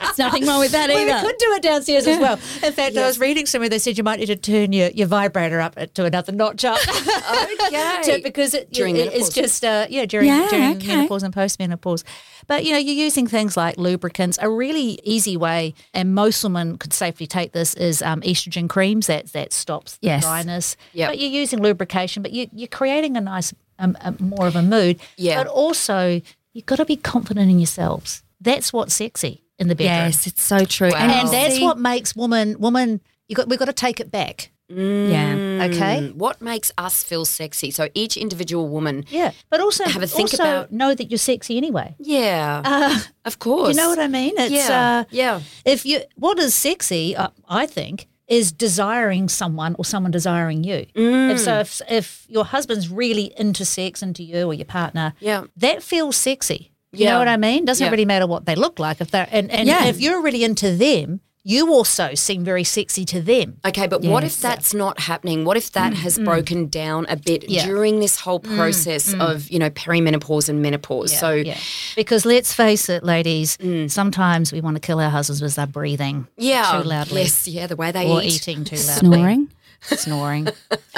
[0.00, 1.14] There's nothing wrong with that Well, either.
[1.26, 2.34] we could do it downstairs as well.
[2.62, 5.06] In fact, I was reading somewhere they said you might need to turn your, your
[5.06, 6.78] vibrator up to another notch up.
[6.80, 8.02] Okay.
[8.02, 10.86] So- because it, During it- it's just uh, yeah during Yeah, during okay.
[10.96, 12.02] menopause and postmenopause.
[12.46, 14.38] But you know you're using things like lubricants.
[14.40, 19.06] A really easy way, and most women could safely take this is um, estrogen creams.
[19.08, 20.22] That that stops the Yes.
[20.24, 20.76] dryness.
[20.92, 21.08] Yep.
[21.10, 24.62] But you're using lubrication, but you, you're creating a nice um, a, more of a
[24.62, 24.98] mood.
[25.16, 25.36] Yeah.
[25.42, 26.20] But also
[26.52, 28.22] you've got to be confident in yourselves.
[28.40, 30.06] That's what's sexy in the bedroom.
[30.10, 30.90] Yes, it's so true.
[30.90, 30.98] Wow.
[30.98, 33.00] And that's see- what makes woman woman.
[33.28, 34.50] You got we've got to take it back.
[34.68, 35.68] Yeah.
[35.70, 35.96] Okay.
[36.00, 37.70] Mm, What makes us feel sexy?
[37.70, 39.04] So each individual woman.
[39.10, 41.94] Yeah, but also Have a think also about- know that you're sexy anyway.
[42.00, 42.62] Yeah.
[42.64, 43.68] Uh, of course.
[43.70, 44.34] you know what I mean?
[44.36, 45.00] It's Yeah.
[45.00, 45.40] uh, yeah.
[45.64, 50.86] if you what is sexy, uh, I think, is desiring someone or someone desiring you.
[50.94, 51.30] Mm.
[51.30, 55.44] If so, if, if your husband's really into sex, into you or your partner, Yeah.
[55.56, 56.72] that feels sexy.
[56.92, 57.12] You Yeah.
[57.12, 57.64] know what I mean?
[57.64, 57.90] Doesn't Yeah.
[57.90, 59.00] really matter what they look like.
[59.00, 59.86] If they're and, and Yeah.
[59.86, 63.56] if you're really into them, you also seem very sexy to them.
[63.64, 65.44] Okay, but what if that's not happening?
[65.44, 67.62] What if that has broken down a bit Mm, Yeah.
[67.62, 71.16] Mm, during this whole process of, you know, perimenopause and menopause?
[71.16, 71.56] so, yeah,
[71.94, 73.88] because let's face it, ladies, Mm.
[73.88, 76.72] sometimes we want to kill our husbands because they're breathing yeah.
[76.82, 78.34] too loudly Yes, yeah, the way they or eat.
[78.34, 79.08] eating too loudly.
[79.18, 79.48] Snoring.
[79.82, 80.48] Snoring.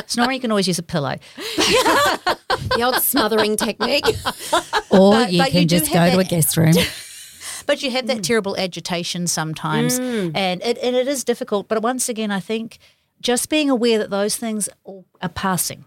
[0.06, 1.16] Snoring, you can always use a pillow.
[2.74, 4.06] The old smothering technique.
[4.90, 6.72] Or But- you but can you just go to a guest room.
[7.68, 11.68] But you have that terrible agitation sometimes, and it, and it is difficult.
[11.68, 12.78] But once again, I think
[13.20, 15.85] just being aware that those things all are passing.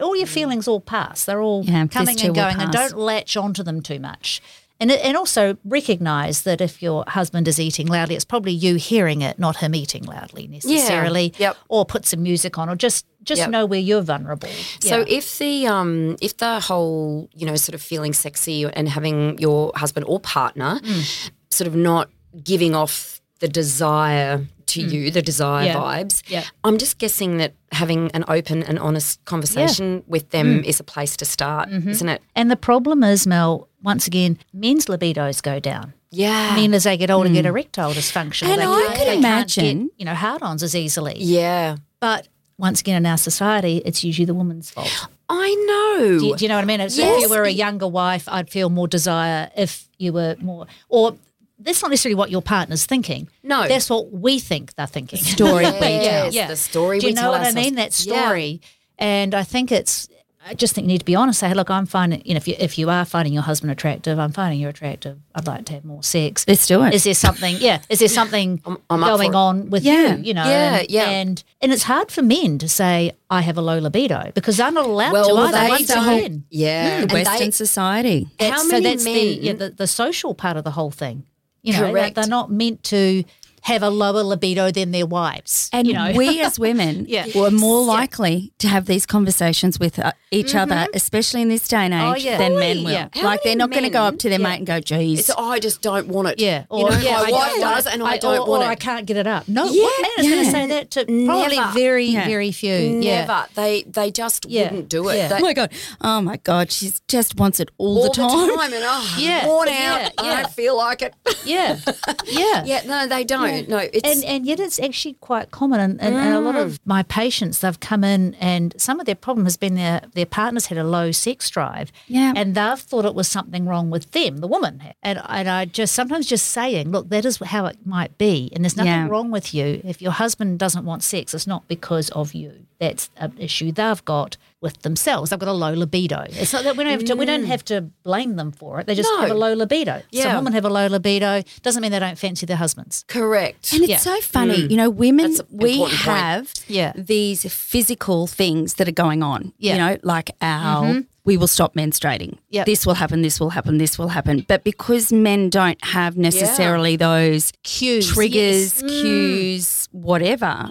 [0.00, 1.24] all your feelings all pass.
[1.24, 4.40] They're all Yeah, coming and going, and don't latch onto them too much.
[4.80, 9.22] And and also recognize that if your husband is eating loudly, it's probably you hearing
[9.22, 11.32] it, not him eating loudly necessarily.
[11.36, 11.48] Yeah.
[11.48, 11.56] Yep.
[11.68, 13.50] Or put some music on, or just just Yep.
[13.50, 14.48] know where you're vulnerable.
[14.80, 15.04] So Yeah.
[15.18, 19.72] if the um if the whole you know sort of feeling sexy and having your
[19.74, 21.30] husband or partner Mm.
[21.50, 22.08] sort of not
[22.44, 25.74] giving off the desire to you the desire Mm.
[25.74, 25.76] Yeah.
[25.76, 26.44] vibes, Yeah.
[26.62, 30.30] I'm just guessing that having an open and honest conversation with Mm.
[30.30, 31.88] them is a place to start, Mm-hmm.
[31.90, 32.22] isn't it?
[32.36, 35.92] And the problem is, Mel, once again, men's libidos go down.
[36.10, 37.48] Yeah, Men, as they get older, get hmm.
[37.48, 38.48] erectile dysfunction.
[38.48, 41.16] And They I could can't imagine- get, you know, hard-ons as easily.
[41.18, 41.76] yeah.
[42.00, 45.06] But once again, in our society, it's usually the woman's fault.
[45.28, 45.54] I
[45.98, 46.18] know.
[46.18, 46.80] Do you, do you know what I mean?
[46.80, 46.96] Yes.
[46.98, 49.50] If you were a younger wife, I'd feel more desire.
[49.56, 51.16] If you were more, or
[51.58, 53.28] that's not necessarily what your partner's thinking.
[53.42, 53.68] No.
[53.68, 55.18] that's what we think they're thinking.
[55.18, 56.32] Story yeah, we yeah, tell.
[56.32, 56.46] yeah.
[56.48, 57.74] The story Do you know what I mean?
[57.74, 58.24] That Yeah.
[58.24, 58.60] story,
[58.98, 60.08] and I think it's.
[60.48, 61.40] I just think you need to be honest.
[61.40, 62.22] Say, look, I'm finding.
[62.24, 65.18] You know, if you if you are finding your husband attractive, I'm finding you attractive.
[65.34, 66.44] I'd like to have more sex.
[66.48, 66.94] Let's do it.
[66.94, 67.56] Is there something?
[67.58, 67.80] Yeah.
[67.90, 70.16] Is there something I'm up going on with Yeah.
[70.16, 70.22] you?
[70.24, 70.44] You know.
[70.44, 71.10] Yeah, and, yeah.
[71.10, 74.70] And and it's hard for men to say I have a low libido because they're
[74.72, 75.68] not allowed Well, to either.
[75.68, 76.44] once again.
[76.50, 78.28] Yeah, hmm, the Western they- society.
[78.40, 81.24] How many so that's the, men- yeah, the the social part of the whole thing.
[81.62, 82.14] You know, Correct.
[82.14, 83.24] They're, they're not meant to
[83.62, 85.68] have a lower libido than their wives.
[85.72, 87.26] And you know, we as women Yeah.
[87.34, 91.78] were more likely to have these conversations with uh, each other, especially in this day
[91.78, 92.38] and age, Oh, yeah.
[92.38, 92.74] than Totally.
[92.74, 92.90] men will.
[92.92, 93.08] Yeah.
[93.14, 94.46] How Like they're not going to go up to their Yeah.
[94.48, 95.20] mate and go, geez.
[95.20, 96.38] It's, I just don't want it.
[96.40, 98.70] yeah, you know, yeah, my I wife does, and I, don't or, want or it.
[98.70, 99.48] I can't get it up.
[99.48, 101.72] No, Yeah, what man is going to say that to probably Never.
[101.72, 102.26] very, Yeah.
[102.26, 102.72] very few.
[102.72, 103.24] Yeah.
[103.26, 103.46] Never.
[103.54, 104.64] They they just Yeah.
[104.64, 105.16] wouldn't do it.
[105.16, 105.28] Yeah.
[105.28, 105.72] They, oh my god!
[106.00, 106.70] Oh my god!
[106.72, 108.72] She just wants it all, all the time.
[108.72, 109.40] and oh, Yeah.
[109.42, 109.74] I'm worn Yeah,
[110.06, 110.12] out.
[110.18, 110.42] I yeah.
[110.42, 111.14] don't feel like it.
[111.44, 111.78] yeah,
[112.26, 113.47] yeah, yeah, no, they don't.
[113.68, 115.80] No, it's and and yet it's actually quite common.
[115.80, 116.64] And, and, and a lot Mm.
[116.64, 120.26] of my patients they've come in and some of their problem has been their their
[120.26, 121.92] partners had a low sex drive.
[122.06, 122.32] Yeah.
[122.36, 124.82] and they've thought it was something wrong with them the woman.
[125.02, 128.50] And and I just sometimes just saying look that is how it might be.
[128.54, 129.08] And there's nothing Yeah.
[129.08, 129.80] wrong with you.
[129.84, 134.04] If your husband doesn't want sex it's not because of you that's an issue they've
[134.04, 137.14] got with themselves they've got a low libido it's not that we don't have to
[137.14, 139.16] we don't have to blame them for it they just Mm.
[139.16, 139.20] No.
[139.22, 140.22] have a low libido Yeah.
[140.22, 140.36] some Yeah.
[140.38, 143.72] women have a low libido doesn't mean they don't fancy their husbands correct.
[143.72, 143.96] And it's Yeah.
[143.98, 146.92] so funny, you know, women, we have Yeah.
[146.96, 149.52] these physical things that are going on.
[149.58, 149.72] Yeah.
[149.74, 152.38] You know, like our, we will stop menstruating.
[152.48, 152.64] Yep.
[152.64, 154.46] This will happen, this will happen, this will happen.
[154.48, 158.82] But because men don't have necessarily those Cues, triggers, yes.
[158.82, 158.88] Mm.
[159.02, 160.70] cues, whatever,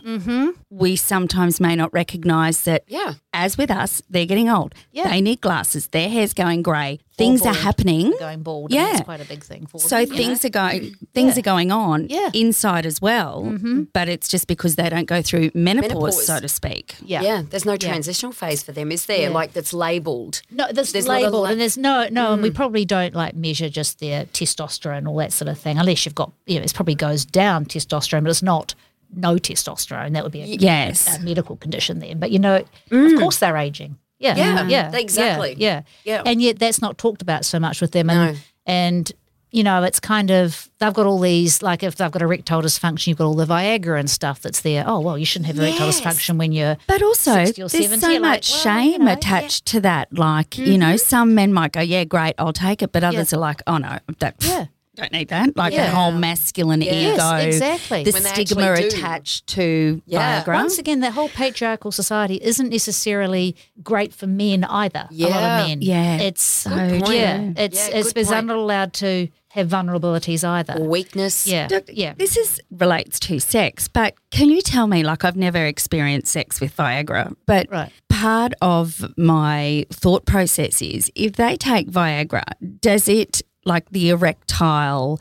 [0.72, 3.13] we sometimes may not recognize that, Yeah.
[3.34, 4.74] as with us, they're getting old.
[4.91, 5.10] Yeah.
[5.12, 8.14] They need glasses, their hair's going grey, things are happening.
[8.20, 8.72] going bald.
[8.72, 8.82] Yeah.
[8.86, 10.16] Yeah, that's quite a big thing for So them.
[10.16, 11.40] things are going things Yeah.
[11.40, 12.30] are going on Yeah.
[12.34, 13.84] inside as well, mm-hmm.
[13.94, 16.26] but it's just because they don't go through menopause, Menopause.
[16.26, 16.96] so to speak.
[17.04, 17.22] yeah.
[17.22, 17.42] Yeah.
[17.50, 19.22] there's no transitional phase for them, is there?
[19.24, 19.30] Yeah.
[19.30, 20.42] Like that's labelled.
[20.52, 22.56] No, there's, There's not a label, la- and there's no, no, and we mm.
[22.56, 26.32] probably don't like measure just their testosterone, all that sort of thing, unless you've got,
[26.46, 28.76] you know, it probably goes down testosterone, but it's not
[29.16, 30.14] no testosterone.
[30.14, 31.18] That would be a, Yes.
[31.18, 32.20] a medical condition then.
[32.20, 33.18] But you know, of mm.
[33.20, 33.98] course they're aging.
[34.20, 34.38] Yeah, mm.
[34.38, 35.56] Yeah, yeah, exactly.
[35.58, 36.24] Yeah, Yeah.
[36.26, 38.10] and yet that's not talked about so much with them.
[38.10, 38.40] And No.
[38.66, 39.12] and
[39.50, 43.08] you know, it's kind of they've got all these like if they've got erectile dysfunction,
[43.08, 44.84] you've got all the Viagra and stuff that's there.
[44.86, 46.02] Oh well, you shouldn't have erectile Yes.
[46.02, 48.92] dysfunction when you're But also, 60 or there's 70, so you're like, much well, shame
[48.94, 50.12] you know, attached to that.
[50.12, 50.98] Like, you know, mm-hmm.
[50.98, 54.00] some men might go, "Yeah, great, I'll take it," but others are like, "Oh no,
[54.20, 54.66] that Yeah.
[54.98, 55.90] Don't need that." Like Yeah.
[55.90, 58.04] the whole masculine Yes, ego, exactly.
[58.04, 60.44] the When stigma attached to Yeah.
[60.44, 60.54] Viagra.
[60.56, 65.08] Once again, that whole patriarchal society isn't necessarily great for men either.
[65.10, 65.62] A lot Yeah.
[65.62, 65.82] of men.
[65.82, 66.18] Yeah.
[66.18, 67.52] It's So yeah.
[67.56, 70.74] It's Yeah, it's because they're not allowed to have vulnerabilities either.
[70.74, 71.48] or Weakness.
[71.48, 71.68] Yeah.
[71.92, 72.14] Yeah.
[72.18, 76.60] This is relates to sex, but can you tell me, like, I've never experienced sex
[76.62, 77.92] with Viagra, but Right.
[78.10, 82.44] part of my thought process is if they take Viagra,
[82.82, 85.20] does it like the erectile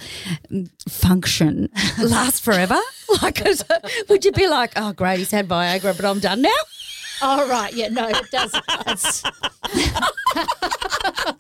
[0.89, 2.79] function last forever?
[3.23, 3.65] like, is
[4.09, 6.51] would you be like, oh, great, he's had Viagra, but I'm done now?
[7.23, 7.73] Oh right.
[7.73, 7.89] Yeah.
[7.89, 8.63] No, it doesn't.
[8.69, 8.95] I
[9.75, 9.89] mean,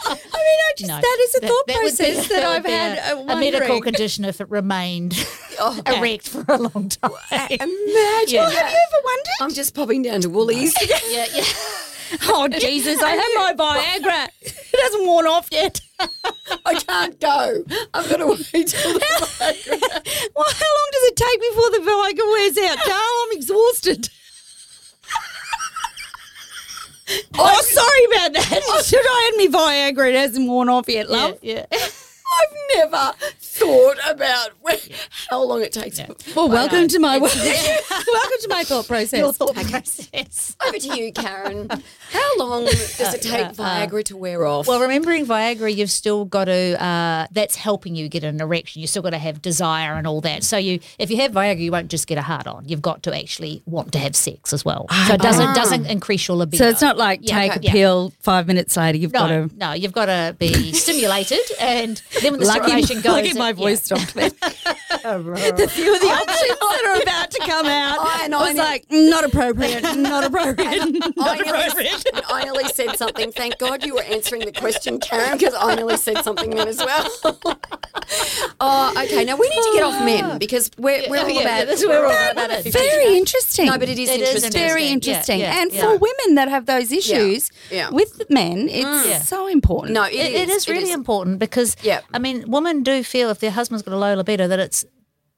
[0.09, 0.97] I just, no.
[1.01, 2.99] that is a thought would be- process that, I've had.
[2.99, 5.15] a, uh, a medical condition if it remained
[5.59, 7.11] Oh, erect for a long time.
[7.31, 7.69] Imagine.
[8.29, 8.51] Yeah.
[8.51, 9.33] Have you ever wondered?
[9.41, 10.75] I'm just popping down to Woolies.
[10.87, 11.27] yeah.
[11.35, 11.45] Yeah.
[12.29, 14.29] Oh, Jesus, I have my Viagra.
[14.43, 15.81] It hasn't worn off yet.
[16.67, 17.65] I can't go.
[17.95, 19.01] I've got to wait till the
[20.37, 22.79] Well, how long does it take before the Viagra wears out?
[22.79, 24.09] Carl, I'm exhausted.
[27.39, 28.85] oh, sorry about that.
[28.85, 30.09] Should I had me Viagra?
[30.11, 31.39] It hasn't worn off yet, love.
[31.43, 31.67] Yeah.
[31.73, 33.13] I've never
[33.67, 34.79] thought about when,
[35.31, 36.01] how long it takes.
[36.35, 39.19] Well, welcome to my welcome to my thought process.
[39.19, 40.57] Your thought process.
[40.67, 41.69] Over to you, Karen.
[42.11, 44.67] How long does it take uh, uh, Viagra to wear off?
[44.67, 46.83] Well, remembering Viagra, you've still got to.
[46.83, 48.81] Uh, that's helping you get an erection.
[48.81, 50.45] You still got to have desire and all that.
[50.45, 52.69] So you, if you have Viagra, you won't just get a hard on.
[52.69, 54.87] You've got to actually want to have sex as well.
[55.07, 55.55] So it doesn't ah.
[55.55, 56.65] doesn't increase your libido.
[56.65, 57.69] So it's not like Yeah, take okay.
[57.69, 59.51] a pill, five minutes later you've got to.
[59.57, 63.63] no, you've got to be stimulated, and then when the Lucky, stimulation goes, lucky my
[63.63, 63.69] yeah.
[63.69, 64.31] voice stopped there.
[64.31, 67.99] the few of the options that are about to come out.
[68.01, 68.63] I know, I I was know.
[68.63, 70.81] like, not appropriate, not appropriate.
[71.19, 71.91] I nearly,
[72.29, 73.33] I nearly said something.
[73.33, 76.79] Thank God you were answering the question, Karen, because I nearly said something then as
[76.79, 77.09] well.
[78.61, 79.25] oh, okay.
[79.25, 82.05] Now we need to get off men because we're, we're all yeah, about that's we're
[82.05, 82.73] all about about it.
[82.73, 83.67] Very interesting.
[83.67, 84.53] No, but it is It is interesting.
[84.53, 84.97] very interesting.
[84.97, 85.41] interesting.
[85.41, 85.81] Yeah, yeah, and yeah.
[85.81, 87.91] for women that have those issues Yeah.
[87.91, 89.09] with men, it's mm.
[89.09, 89.19] Yeah.
[89.21, 89.95] so important.
[89.95, 92.01] No, It, it is really important because Yeah.
[92.13, 94.85] I mean, women do feel if their husband's got a low libido that it's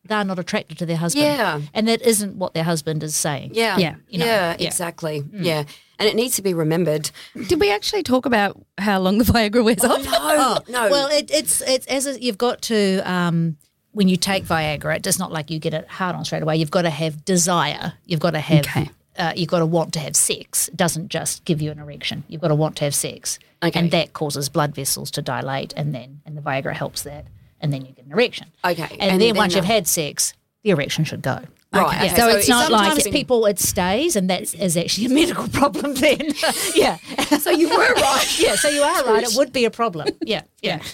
[0.04, 1.24] they're not attracted to their husband.
[1.26, 1.60] Yeah.
[1.74, 3.50] and that isn't what their husband is saying.
[3.54, 3.94] Yeah, Yeah.
[4.08, 4.66] You know, yeah, yeah.
[4.66, 5.22] exactly.
[5.32, 5.64] Yeah,
[5.98, 7.10] and it needs to be remembered.
[7.48, 10.02] Did we actually talk about how long the Viagra wears off?
[10.04, 10.90] No, no.
[10.90, 13.56] Well, it, it's it's as a, you've got to um,
[13.92, 16.56] when you take Viagra, it's not like you get it hard on straight away.
[16.56, 17.94] You've got to have desire.
[18.06, 18.60] You've got to have.
[18.66, 18.90] Okay.
[19.18, 20.68] Uh, you've got to want to have sex.
[20.68, 22.22] It doesn't just give you an erection.
[22.28, 23.76] You've got to want to have sex, Okay.
[23.78, 27.26] and that causes blood vessels to dilate, and then and the Viagra helps that,
[27.60, 28.48] and then you get an erection.
[28.64, 31.38] Okay, and, and then, then, once you've had sex, the erection should go.
[31.72, 32.04] right.
[32.04, 32.04] Yeah.
[32.04, 35.48] okay, So it's not like- Sometimes people it stays, and that is actually a medical
[35.48, 35.94] problem.
[35.94, 36.20] Then,
[36.74, 36.96] yeah.
[37.38, 38.38] So you were right.
[38.40, 39.22] Yeah, so you are right.
[39.22, 40.08] It would be a problem.
[40.22, 40.78] Yeah, yeah.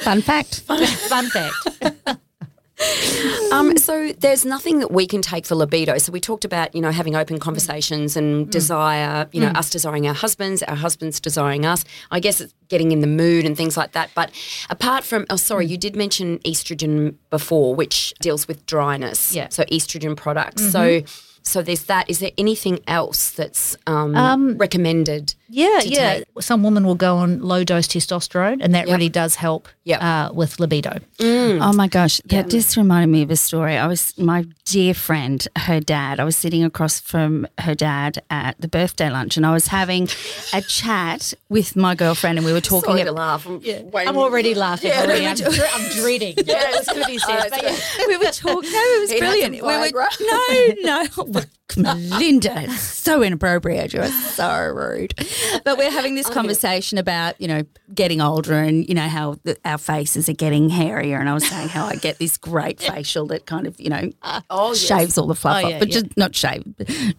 [0.00, 0.60] Fun fact.
[0.60, 2.18] Fun fact.
[3.52, 5.96] Um, so there's nothing that we can take for libido.
[5.98, 8.16] So we talked about, you know, having open conversations Mm.
[8.18, 11.84] and desire, you know, us desiring our husbands, our husbands desiring us.
[12.10, 14.10] I guess it's getting in the mood and things like that.
[14.14, 14.30] But
[14.68, 15.70] apart from, oh, sorry, Mm.
[15.70, 19.32] you did mention estrogen before, which deals with dryness.
[19.34, 19.44] Yeah.
[19.44, 19.52] Mm-hmm.
[19.52, 20.70] So estrogen products.
[20.70, 21.02] So
[21.42, 22.10] so there's that.
[22.10, 25.36] Is there anything else that's um, recommended?
[25.48, 26.14] Yeah, to yeah.
[26.18, 26.24] take?
[26.40, 28.94] Some women will go on low dose testosterone, and that Yep.
[28.94, 30.02] really does help Yep.
[30.02, 30.98] uh, with libido.
[31.20, 33.76] Oh my gosh, that just reminded me of a story.
[33.76, 36.18] I was my dear friend, her dad.
[36.20, 40.08] I was sitting across from her dad at the birthday lunch, and I was having
[40.52, 42.90] a chat with my girlfriend, and we were talking.
[42.90, 43.46] Sorry to laugh.
[43.46, 43.90] I'm, waiting.
[43.94, 44.90] I'm already laughing.
[44.90, 45.20] Yeah, already.
[45.20, 46.34] me I'm, dre- I'm dreading.
[46.44, 47.36] Yeah, it's going to be said.
[47.50, 48.04] But it's yeah.
[48.08, 48.70] we were talking.
[48.72, 49.52] No, it was He'd brilliant.
[49.54, 49.90] We were,
[50.82, 51.42] no, no,
[51.76, 53.92] Melinda, it's so inappropriate.
[53.92, 55.14] You are so rude.
[55.64, 57.62] But we're having this conversation about you know
[57.94, 61.18] getting older and you know how the, our faces are getting hairier.
[61.18, 64.10] And I was saying how I get this great facial that kind of you know
[64.48, 64.78] Oh, yes.
[64.78, 66.00] shaves all the fluff Oh, off, yeah, but yeah.
[66.00, 66.62] just not shave,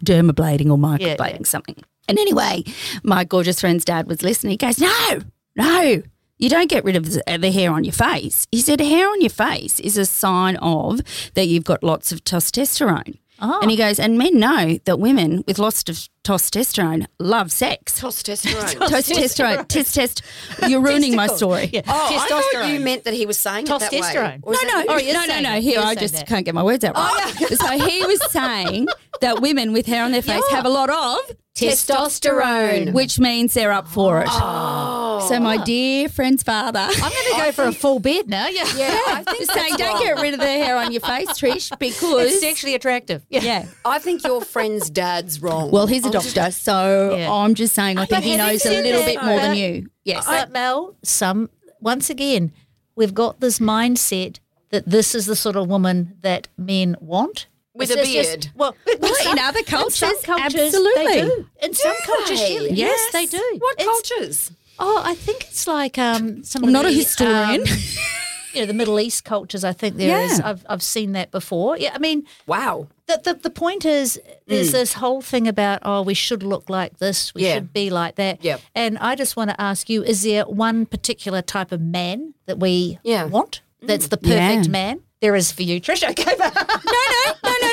[0.04, 1.46] dermablading or microblading yeah.
[1.46, 1.76] something.
[2.08, 2.64] And anyway,
[3.04, 4.52] my gorgeous friend's dad was listening.
[4.52, 5.20] He goes, "No,
[5.56, 6.04] no."
[6.40, 8.46] You don't get rid of the, the hair on your face.
[8.52, 11.02] He said, hair on your face is a sign of
[11.34, 13.18] that you've got lots of testosterone.
[13.40, 13.60] Oh.
[13.62, 18.02] And he goes, and men know that women with lots of testosterone love sex.
[18.02, 18.76] Testosterone.
[18.90, 20.22] Testosterone, test, test.
[20.68, 21.70] You're ruining my story.
[21.72, 21.82] Yeah.
[21.88, 24.00] Oh, I thought you meant that he was saying it that way.
[24.00, 24.42] Testosterone.
[24.44, 25.62] Oh, no, no, Oh, no, no, no.
[25.62, 26.28] Here, I just that.
[26.28, 27.36] can't get my words out right.
[27.42, 28.88] Oh, so he was saying
[29.22, 32.94] that women with hair on their face have a lot of Testosterone.
[32.94, 34.28] which means they're up for it.
[34.32, 35.26] Oh.
[35.30, 38.48] So my dear friend's father I'm going to go for a full bed now.
[38.48, 38.66] Yeah.
[38.76, 41.30] Yeah, I think is that's saying, don't get rid of the hair on your face,
[41.30, 43.26] Trish, because It's sexually attractive.
[43.30, 43.42] Yeah.
[43.42, 43.66] yeah.
[43.84, 45.72] I think your friend's dad's wrong.
[45.72, 47.32] Well, he's a doctor, so Yeah.
[47.32, 49.90] I'm just saying I think he knows a little bit more than you.
[50.04, 50.26] Yes.
[50.26, 51.50] But Mel, some
[51.80, 52.52] once again,
[52.96, 54.40] we've got this mindset
[54.70, 57.48] that this is the sort of woman that men want.
[57.78, 58.52] With It's a just- just- beard.
[58.56, 61.22] well, Well, some- in other cultures, some cultures they absolutely.
[61.22, 61.46] do.
[61.62, 63.44] In some cultures, yes, yes, they do.
[63.60, 64.52] What It's- cultures?
[64.80, 66.64] Oh, I think it's like um, some.
[66.64, 67.62] I'm of not a historian.
[67.62, 67.68] um,
[68.54, 69.64] you know, the Middle East cultures.
[69.64, 70.38] I think there is.
[70.40, 70.50] Yeah.
[70.50, 71.78] I've I've seen that before.
[71.78, 72.88] Yeah, I mean, Wow.
[73.08, 76.98] the, the, the point is, there's this whole thing about, oh, we should look like
[77.00, 77.56] this, we Yeah.
[77.56, 78.44] should be like that.
[78.44, 78.62] Yep.
[78.76, 82.60] And I just want to ask you, is there one particular type of man that
[82.60, 83.24] we Yeah.
[83.26, 83.62] want?
[83.82, 84.72] That's the perfect Yeah.
[84.72, 85.00] man?
[85.22, 86.04] There is for you, Trish.
[86.10, 87.67] Okay, No, no, no, no,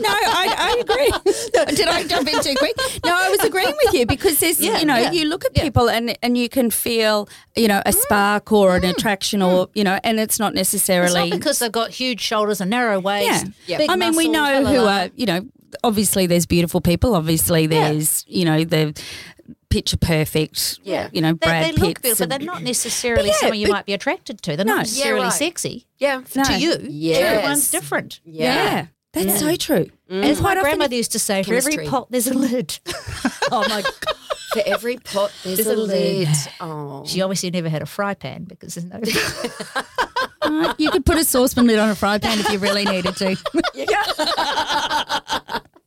[0.00, 0.08] no, no.
[0.10, 1.74] I, I agree.
[1.76, 2.76] Did I jump in too quick?
[3.04, 5.54] No, I was agreeing with you because there's, Yeah, you know, yeah, you look at
[5.54, 9.46] people and and you can feel, you know, a spark or an mm, attraction mm.
[9.46, 11.30] or, you know, and it's not it's necessarily.
[11.30, 13.46] not because they've got huge shoulders and narrow waist.
[13.66, 13.78] yeah.
[13.78, 14.98] big I mean, we know who blah, blah.
[15.02, 15.46] are, you know,
[15.84, 17.14] obviously there's beautiful people.
[17.14, 18.98] Obviously there's, you know, the
[19.70, 21.08] picture perfect, Yeah.
[21.12, 23.68] you know, They, Brad they look Pitts beautiful, but they're not necessarily yeah, someone you
[23.68, 24.56] might be attracted to.
[24.56, 24.76] They're No.
[24.76, 25.32] not Yeah, necessarily right.
[25.32, 25.86] sexy.
[25.98, 26.22] Yeah.
[26.34, 26.44] No.
[26.44, 27.22] To you, Yes.
[27.22, 28.20] everyone's different.
[28.24, 28.86] Yeah.
[29.12, 29.86] That's so true.
[30.10, 30.16] Mm.
[30.16, 32.78] And As my often grandmother used to say, for every pot, there's a lid.
[33.50, 33.94] Oh my god.
[34.52, 36.28] For every pot, there's, There's a a lid.
[36.28, 36.36] lid.
[36.60, 37.02] Oh.
[37.06, 39.00] She obviously never had a fry pan because there's no.
[40.40, 43.14] Uh, you could put a saucepan lid on a fry pan if you really needed
[43.16, 43.34] to.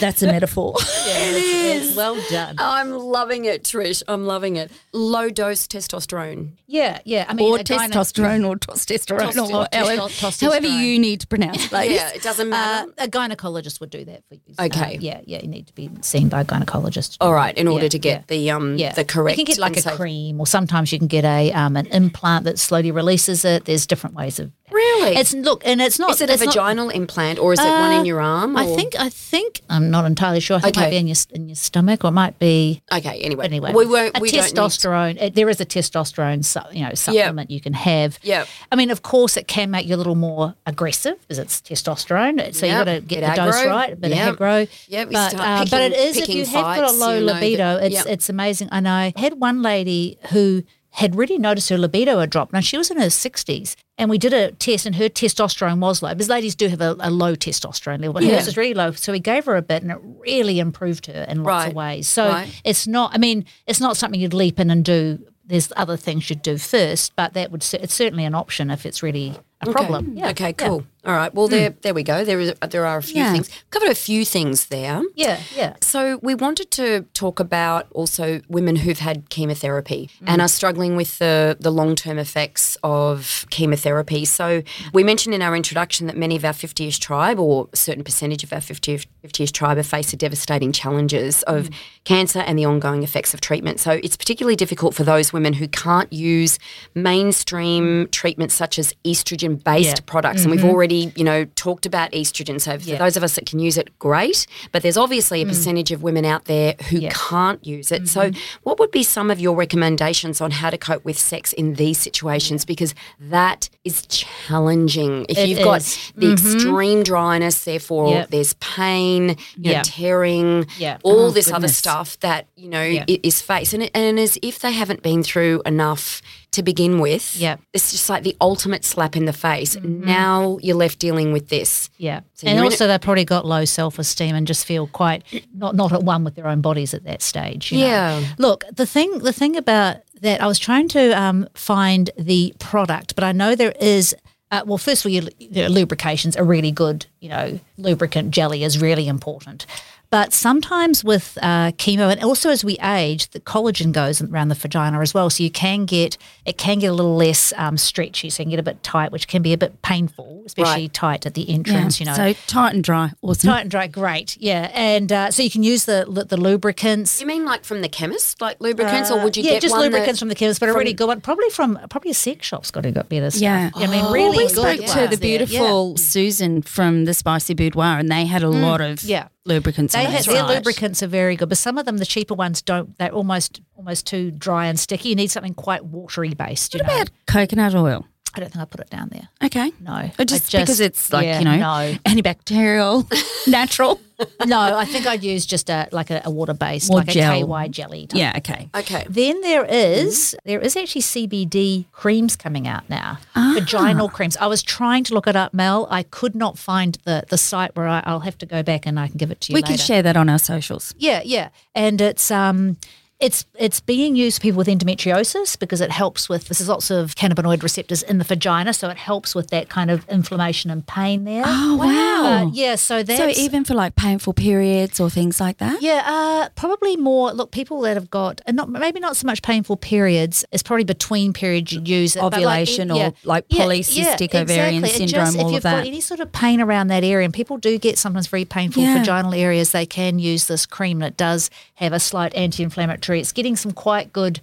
[0.00, 0.74] That's a metaphor.
[0.80, 1.36] it
[1.82, 1.96] is.
[1.96, 2.56] Well done.
[2.58, 4.02] I'm loving it, Trish.
[4.08, 4.70] I'm loving it.
[4.92, 6.52] Low dose testosterone.
[6.66, 7.24] Yeah, yeah.
[7.28, 11.20] I mean, or a gyno- testosterone or testosterone Testo- or however, testo- however you need
[11.20, 11.90] to pronounce it.
[11.90, 12.92] Yeah, it doesn't Uh, matter.
[12.98, 14.54] a gynecologist would do that for you.
[14.58, 14.96] Okay.
[14.96, 15.40] Uh, yeah, yeah.
[15.42, 17.16] You need to be seen by a gynecologist.
[17.20, 18.24] All right, in order Yeah, to get yeah.
[18.28, 19.38] the um Yeah, the correct.
[19.38, 21.76] You can get like and a safe- cream, or sometimes you can get a um,
[21.76, 23.64] an implant that slowly releases it.
[23.66, 24.50] There's different ways of.
[24.72, 25.16] Really?
[25.16, 26.12] It's look, and it's not.
[26.12, 28.56] Is it a it's not- vaginal implant or is it one in Uh, your arm?
[28.56, 28.98] I think.
[28.98, 29.60] I think.
[29.68, 30.56] I'm not entirely sure.
[30.56, 32.82] I think it might be in your in your stomach, or it might be.
[32.92, 33.20] Okay.
[33.20, 34.16] Anyway, Anyway, we won't.
[34.16, 35.20] a we testosterone.
[35.20, 38.18] uh, there is a testosterone, su- you know, supplement you can have.
[38.22, 38.44] Yeah.
[38.70, 42.54] I mean, of course, it can make you a little more aggressive because it's testosterone.
[42.54, 42.78] So Yep.
[42.78, 44.28] you got to get Bit the dose right, a bit Yep.
[44.34, 44.68] of aggro.
[44.88, 47.34] Yep, you But, uh, but it is if you have got a low know that-
[47.34, 48.06] libido, it's yep.
[48.06, 48.68] it's amazing.
[48.72, 50.62] And I had one lady who
[50.94, 52.52] had really noticed her libido had dropped.
[52.52, 56.02] Now she was in her sixties, and we did a test, and her testosterone was
[56.02, 56.10] low.
[56.14, 58.36] Because ladies do have a, a low testosterone level, but Yeah.
[58.36, 58.92] hers was really low.
[58.92, 62.06] So we gave her a bit, and it really improved her in lots of ways.
[62.08, 62.60] So Right.
[62.64, 63.12] it's not.
[63.14, 65.18] I mean, it's not something you'd leap in and do.
[65.46, 69.02] There's other things you'd do first, but that would it's certainly an option if it's
[69.02, 69.34] really
[69.68, 70.12] a problem.
[70.16, 70.30] Yeah.
[70.30, 70.68] Okay, Yeah.
[70.68, 70.84] cool.
[71.06, 71.34] All right.
[71.34, 71.82] Well, there, mm.
[71.82, 72.24] there we go.
[72.24, 73.32] There is, there are a few Yeah.
[73.32, 73.50] things.
[73.68, 75.02] Covered a few things there.
[75.14, 75.74] Yeah, yeah.
[75.82, 80.24] So we wanted to talk about also women who've had chemotherapy mm.
[80.26, 84.24] and are struggling with the, the long term effects of chemotherapy.
[84.24, 84.62] So
[84.94, 88.42] we mentioned in our introduction that many of our 50ish tribe or a certain percentage
[88.42, 91.74] of our 50ish, 50ish tribe have faced the devastating challenges of mm.
[92.04, 93.78] cancer and the ongoing effects of treatment.
[93.78, 96.58] So it's particularly difficult for those women who can't use
[96.94, 100.04] mainstream treatments such as estrogen based Yeah.
[100.06, 100.42] products.
[100.42, 100.70] And we've mm-hmm.
[100.70, 102.60] already, you know, talked about estrogen.
[102.60, 102.98] So for Yeah.
[102.98, 104.46] those of us that can use it, great.
[104.72, 105.48] But there's obviously a mm.
[105.48, 107.10] percentage of women out there who Yeah.
[107.12, 108.08] can't use it.
[108.08, 108.40] So mm-hmm.
[108.62, 111.98] what would be some of your recommendations on how to cope with sex in these
[111.98, 112.64] situations?
[112.64, 115.26] Because that is challenging.
[115.28, 116.12] If It you've got is.
[116.16, 116.54] the mm-hmm.
[116.54, 118.30] extreme dryness, therefore Yep.
[118.30, 120.98] there's pain, you know, tearing, Yeah.
[121.02, 123.72] all Oh, this other stuff that, you know, is faced.
[123.72, 126.20] And, and as if they haven't been through enough
[126.54, 127.56] to begin with, Yeah.
[127.72, 129.76] it's just like the ultimate slap in the face.
[129.82, 131.90] Now you're left dealing with this.
[131.98, 135.22] Yeah, So and also they've probably got low self esteem and just feel quite
[135.54, 137.70] not not at one with their own bodies at that stage.
[137.70, 137.86] you know.
[137.86, 138.24] Yeah.
[138.38, 143.14] Look, the thing the thing about that, I was trying to um, find the product,
[143.14, 144.14] but I know there is.
[144.50, 147.06] Uh, well, first of all, your, you know, lubrications are really good.
[147.18, 149.66] You know, lubricant jelly is really important.
[150.14, 154.54] But sometimes with uh, chemo, and also as we age, the collagen goes around the
[154.54, 155.28] vagina as well.
[155.28, 158.50] So you can get it can get a little less um, stretchy, so you can
[158.50, 160.92] get a bit tight, which can be a bit painful, especially Right.
[160.92, 161.98] tight at the entrance.
[161.98, 163.10] You know, So tight and dry.
[163.22, 163.48] Awesome.
[163.48, 164.36] Tight and dry, great.
[164.38, 167.20] Yeah, and uh, so you can use the the lubricants.
[167.20, 169.72] You mean like from the chemist, like lubricants, or would you Uh, yeah, get just
[169.72, 171.20] one lubricants that- from the chemist, but a really good one.
[171.22, 173.42] Probably from probably a sex shop's got to got better stuff.
[173.42, 173.70] Yeah.
[173.74, 175.38] I mean, Oh, really we good spoke ones to the there.
[175.38, 179.26] beautiful Susan from the Spicy Boudoir, and they had a lot of yeah.
[179.44, 179.94] Lubricants.
[179.94, 182.96] They have, their lubricants are very good, but some of them, the cheaper ones, don't.
[182.98, 185.10] They're almost almost too dry and sticky.
[185.10, 186.74] You need something quite watery based.
[186.74, 186.94] You What know?
[186.96, 188.06] about coconut oil?
[188.36, 189.28] I don't think I put it down there.
[189.44, 189.72] Okay.
[189.80, 191.98] No, Or I just, because it's like, yeah, you know, no.
[192.04, 194.00] antibacterial, natural.
[194.46, 197.32] no, I think I'd use just a like a, a water based, like gel.
[197.32, 198.06] a KY jelly.
[198.06, 198.68] Type Yeah, okay.
[198.74, 199.06] Okay.
[199.08, 204.36] Then there is there is actually CBD creams coming out now, vaginal creams.
[204.36, 205.86] I was trying to look it up, Mel.
[205.90, 208.98] I could not find the the site where I, I'll have to go back and
[208.98, 209.54] I can give it to you.
[209.54, 209.72] We later.
[209.72, 210.94] can share that on our socials.
[210.98, 212.76] Yeah, yeah, and it's um.
[213.20, 216.58] It's it's being used for people with endometriosis because it helps with this.
[216.58, 220.06] there's lots of cannabinoid receptors in the vagina, so it helps with that kind of
[220.08, 221.44] inflammation and pain there.
[221.46, 222.46] Oh, wow.
[222.46, 225.80] Uh, yeah, so that's So even for like painful periods or things like that?
[225.80, 227.32] yeah, uh, probably more.
[227.32, 230.44] Look, people that have got, and not maybe not so much painful periods.
[230.50, 234.88] It's probably between periods you use it, but like, Ovulation or like polycystic ovarian It
[234.90, 235.78] syndrome, just, all if you've that.
[235.82, 238.82] got any sort of pain around that area, and people do get sometimes very painful
[238.82, 238.98] Yeah.
[238.98, 243.03] vaginal areas, they can use this cream, and it does have a slight anti-inflammatory.
[243.12, 244.40] It's getting some quite good.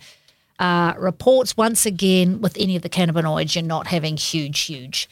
[0.59, 5.09] Uh, reports once again with any of the cannabinoids, you're not having huge, huge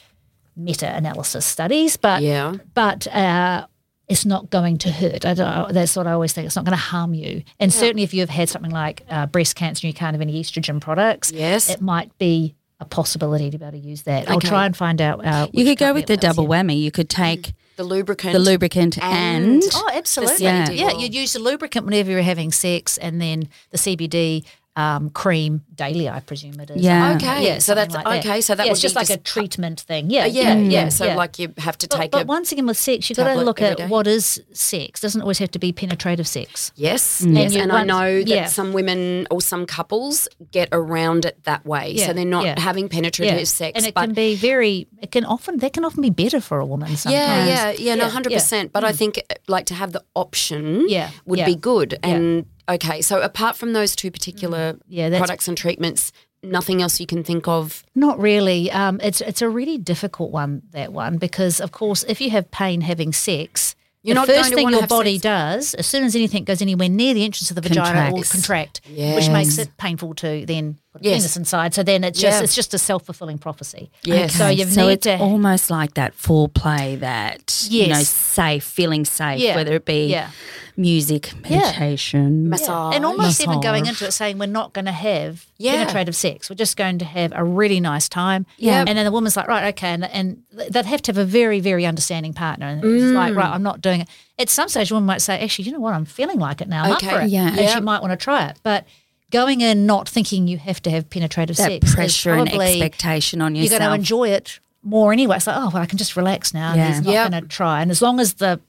[0.56, 2.56] meta-analysis studies, but Yeah.
[2.76, 3.66] but uh,
[4.08, 5.26] it's not going to hurt.
[5.26, 6.46] I don't, that's what I always think.
[6.48, 7.44] It's not going to harm you.
[7.60, 10.40] And certainly, if you've had something like uh, breast cancer and you can't have any
[10.42, 11.70] estrogen products, Yes.
[11.70, 14.30] it might be a possibility to be able to use that.
[14.30, 15.26] I'll try and find out.
[15.26, 16.50] Uh, You could go with the double yeah.
[16.64, 16.80] whammy.
[16.82, 18.34] You could take The lubricant.
[18.34, 20.46] the lubricant and, And- Oh, absolutely.
[20.46, 21.02] CBD Yeah, oil.
[21.02, 24.46] you'd use the lubricant whenever you're having sex, and then the CBD
[24.80, 26.08] um, cream daily.
[26.08, 26.82] I presume it is.
[26.82, 27.16] Yeah.
[27.16, 27.58] Okay, yeah.
[27.60, 30.04] so that's- like okay, so that yeah, would it's just be like a treatment thing.
[30.10, 32.68] Yeah, Uh, yeah, yeah, So like you have to But, take but a once again
[32.72, 33.88] with sex, you've got to look at day.
[33.88, 34.92] what is sex.
[35.06, 36.72] Doesn't always have to be penetrative sex.
[36.76, 38.46] Yes, And yes, you and I know that yeah.
[38.48, 40.28] some women or some couples
[40.58, 42.60] get around it that way, Yeah, so they're not yeah.
[42.70, 43.72] having penetrative sex.
[43.78, 44.88] and it but can be very.
[45.06, 46.90] It can often that can often be better for a woman.
[46.96, 47.14] Sometimes.
[47.14, 48.38] yeah, yeah, yeah, no, hundred yeah.
[48.40, 48.42] Mm.
[48.42, 48.66] percent.
[48.76, 49.14] But I think
[49.56, 51.46] like to have the option, Yeah, would yeah.
[51.54, 51.92] be good.
[52.04, 52.10] Yeah.
[52.10, 52.16] Mm.
[52.16, 56.12] And okay, so apart from those two particular Yeah, products and treatments,
[56.44, 57.84] nothing else you can think of.
[57.96, 58.72] Not really.
[58.72, 62.50] Um, it's it's a really difficult one that one because of course if you have
[62.52, 63.76] pain having sex.
[64.02, 65.24] You're the first thing your body sex.
[65.24, 68.24] does, as soon as anything goes anywhere near the entrance of the vagina, it will
[68.24, 68.32] Contracts.
[68.32, 71.18] contract, which makes it painful to then put Yes.
[71.20, 71.74] penis inside.
[71.74, 72.44] So then it's just Yeah.
[72.44, 73.92] it's just a self fulfilling prophecy.
[74.04, 74.34] Yes.
[74.36, 79.06] So you so need it's to almost like that foreplay that you know safe, feeling
[79.06, 79.56] safe, Yeah.
[79.56, 80.30] whether it be Yeah.
[80.78, 82.96] music, meditation, Massage.
[82.96, 85.74] And almost even going into it saying we're not going to have Yeah.
[85.84, 86.50] penetrative sex.
[86.50, 88.46] We're just going to have a really nice time.
[88.58, 88.84] Yeah.
[88.88, 89.90] And then the woman's like, right, okay.
[89.90, 92.68] And, and they'd have to have a very, very understanding partner.
[92.68, 93.38] And it's like, Mm.
[93.38, 94.08] right, I'm not doing it.
[94.38, 95.94] At some stage, a woman might say, actually, you know what?
[95.94, 96.84] I'm feeling like it now.
[96.86, 97.08] I'm Okay.
[97.08, 97.30] up for it.
[97.30, 97.48] Yeah.
[97.50, 97.76] And Yeah.
[97.76, 98.58] she might want to try it.
[98.64, 98.86] But
[99.32, 101.88] going in not thinking you have to have penetrative that sex.
[101.90, 103.72] is pressure and expectation on yourself.
[103.72, 105.38] You're going to enjoy it more anyway.
[105.38, 106.74] It's like, oh, well, I can just relax now.
[106.74, 106.86] Yeah.
[106.86, 107.32] And he's not Yep.
[107.32, 107.82] going to try.
[107.82, 108.60] And as long as the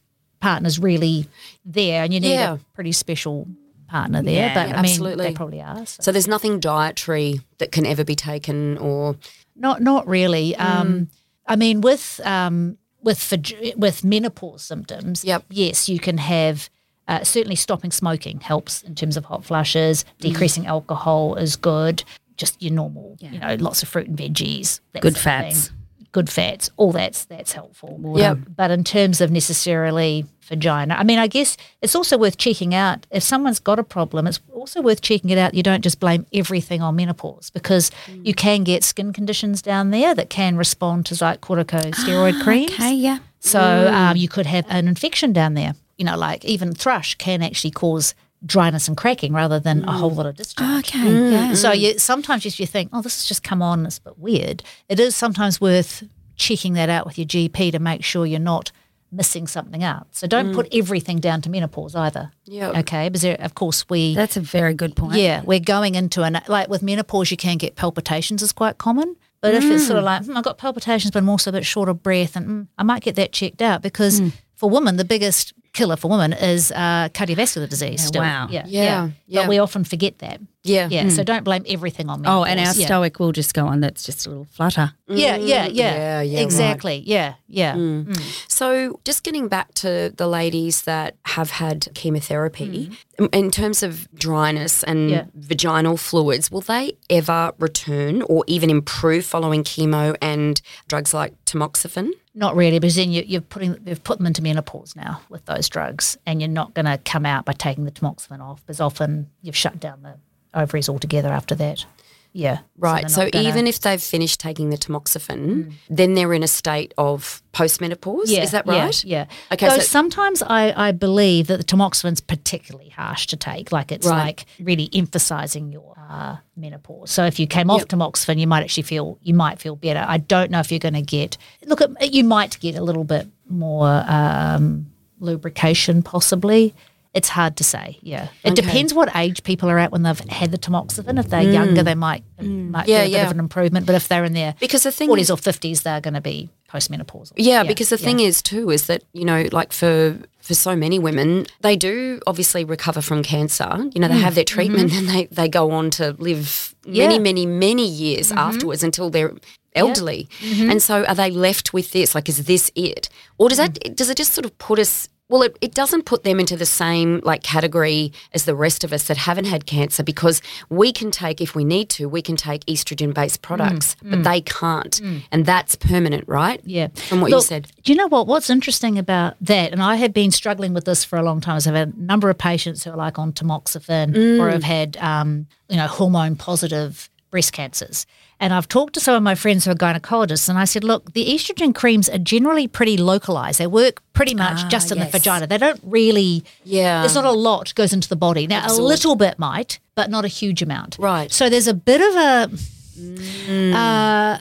[0.40, 1.26] partner's really
[1.64, 2.54] there and you need Yeah.
[2.54, 3.46] a pretty special
[3.88, 5.24] partner there, Yeah, but I mean, absolutely.
[5.26, 5.84] they probably are.
[5.86, 6.02] so.
[6.02, 9.16] So there's nothing dietary that can ever be taken, or
[9.56, 10.54] Not not really.
[10.58, 10.64] Mm.
[10.64, 11.08] Um,
[11.46, 13.32] I mean, with um, with
[13.76, 15.44] with menopause symptoms, Yep.
[15.50, 16.70] yes, you can have.
[17.10, 20.04] Uh, certainly, stopping smoking helps in terms of hot flushes.
[20.04, 20.06] Mm.
[20.28, 22.04] Decreasing alcohol is good.
[22.36, 24.80] Just your normal, you know, lots of fruit and veggies.
[25.00, 25.68] Good fats.
[25.68, 25.76] thing.
[26.12, 26.70] Good fats.
[26.76, 28.00] All that's that's helpful.
[28.16, 28.38] Yep.
[28.56, 33.06] But in terms of necessarily vagina, I mean, I guess it's also worth checking out
[33.10, 34.26] if someone's got a problem.
[34.26, 35.54] It's also worth checking it out.
[35.54, 38.26] You don't just blame everything on menopause because Mm.
[38.26, 42.72] you can get skin conditions down there that can respond to like corticosteroid creams.
[42.72, 43.18] okay, yeah.
[43.40, 43.92] So Mm.
[43.92, 45.74] um, you could have an infection down there.
[46.00, 50.10] You know, like even thrush can actually cause dryness and cracking rather than a whole
[50.10, 50.88] lot of discharge.
[50.88, 51.54] Okay, yeah.
[51.54, 54.18] So you sometimes if you think, oh, this has just come on, it's a bit
[54.18, 54.62] weird.
[54.88, 56.02] It is sometimes worth
[56.36, 58.72] checking that out with your GP to make sure you're not
[59.12, 60.06] missing something out.
[60.12, 62.30] So don't put everything down to menopause either.
[62.44, 62.76] Yep.
[62.78, 64.14] Okay, because there, of course we.
[64.14, 65.16] That's a very good point.
[65.16, 69.16] Yeah, we're going into an like with menopause, you can get palpitations is quite common.
[69.42, 71.64] But if it's sort of like hmm, I've got palpitations, but I'm also a bit
[71.64, 74.20] short of breath, and mm, I might get that checked out because
[74.60, 78.04] for women, the biggest killer for women is uh, cardiovascular disease.
[78.06, 78.20] still.
[78.20, 78.46] wow.
[78.50, 79.40] Yeah, Yeah, yeah.
[79.40, 80.38] But we often forget that.
[80.62, 81.24] Yeah, Yeah, so mm.
[81.24, 82.28] don't blame everything on me.
[82.28, 82.86] Oh, and our yeah.
[82.86, 83.80] stoic will just go on.
[83.80, 84.92] That's just a little flutter.
[85.08, 85.18] Mm.
[85.18, 86.44] Yeah, yeah, yeah, yeah, yeah, right.
[86.44, 87.02] exactly.
[87.06, 87.74] Yeah, yeah.
[87.74, 88.16] Mm.
[88.48, 94.08] So, just getting back to the ladies that have had chemotherapy, in- in terms of
[94.14, 95.12] dryness and Mm.
[95.12, 95.24] Yeah.
[95.34, 102.10] vaginal fluids, will they ever return or even improve following chemo and drugs like tamoxifen?
[102.34, 105.68] Not really, because then you, you're putting you've put them into menopause now with those
[105.68, 109.28] drugs, and you're not going to come out by taking the tamoxifen off, because often
[109.42, 110.14] you've shut down the
[110.54, 111.84] ovaries altogether after that.
[112.32, 113.10] Yeah, Right.
[113.10, 117.42] So, gonna- even if they've finished taking the tamoxifen, then they're in a state of
[117.52, 118.26] postmenopause.
[118.26, 119.02] yeah, Is that right?
[119.04, 119.24] Yeah.
[119.52, 123.72] Okay, Though so- sometimes I, I believe that the tamoxifen's particularly harsh to take.
[123.72, 124.26] Like it's Right.
[124.26, 127.10] like really emphasizing your uh, menopause.
[127.10, 130.04] So if you came off tamoxifen, you might actually feel you might feel better.
[130.06, 131.36] I don't know if you're going to get
[131.66, 134.86] look at you might get a little bit more um,
[135.20, 136.74] lubrication possibly.
[137.12, 137.98] It's hard to say.
[138.02, 138.62] Yeah, it Okay.
[138.62, 141.18] depends what age people are at when they've had the tamoxifen.
[141.18, 141.52] If they're mm.
[141.52, 142.70] younger, they might mm.
[142.70, 142.88] might Mm.
[142.88, 143.24] Yeah, get a bit yeah.
[143.26, 143.86] of an improvement.
[143.86, 146.50] But if they're in their Because the thing forties or fifties, they're going to be
[146.70, 147.32] postmenopausal.
[147.36, 150.98] Yeah, because the thing is too is that you know, like for for so many
[150.98, 153.70] women, they do obviously recover from cancer.
[153.92, 154.20] You know, they mm.
[154.22, 154.54] have their mm-hmm.
[154.54, 157.08] treatment and they they go on to live Yeah.
[157.08, 158.38] many, many, many years mm-hmm.
[158.38, 159.34] afterwards until they're
[159.74, 160.28] elderly.
[160.40, 160.70] Mm-hmm.
[160.70, 162.14] And so, are they left with this?
[162.14, 163.08] Like, is this it,
[163.38, 165.08] or does that does it just sort of put us?
[165.30, 168.92] Well, it, it doesn't put them into the same like category as the rest of
[168.92, 172.36] us that haven't had cancer because we can take, if we need to, we can
[172.36, 175.00] take estrogen based products, but they can't,
[175.32, 176.60] and that's permanent, right?
[176.64, 176.88] Yeah.
[177.08, 177.70] From what you said.
[177.84, 178.26] Do you know what?
[178.26, 181.56] What's interesting about that, and I have been struggling with this for a long time,
[181.56, 184.40] is I've had a number of patients who are like on tamoxifen Mm.
[184.40, 188.06] or have had, um, you know, hormone positive breast cancers.
[188.42, 191.12] And I've talked to some of my friends who are gynecologists, and I said, look,
[191.12, 193.58] the estrogen creams are generally pretty localized.
[193.60, 195.12] They work pretty much just in yes.
[195.12, 195.46] the vagina.
[195.46, 197.00] They don't really, Yeah.
[197.02, 198.46] there's not a lot goes into the body.
[198.46, 198.80] Now, Absorb.
[198.80, 200.96] a little bit might, but not a huge amount.
[200.98, 201.30] Right.
[201.30, 204.38] So there's a bit of a, uh,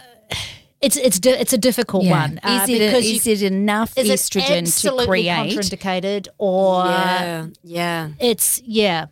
[0.82, 2.22] it's it's di- it's a difficult Yeah.
[2.22, 5.58] one uh, is it, because is you, it enough is it estrogen to absolutely create?
[5.58, 8.10] contraindicated or yeah, yeah.
[8.20, 9.08] it's yeah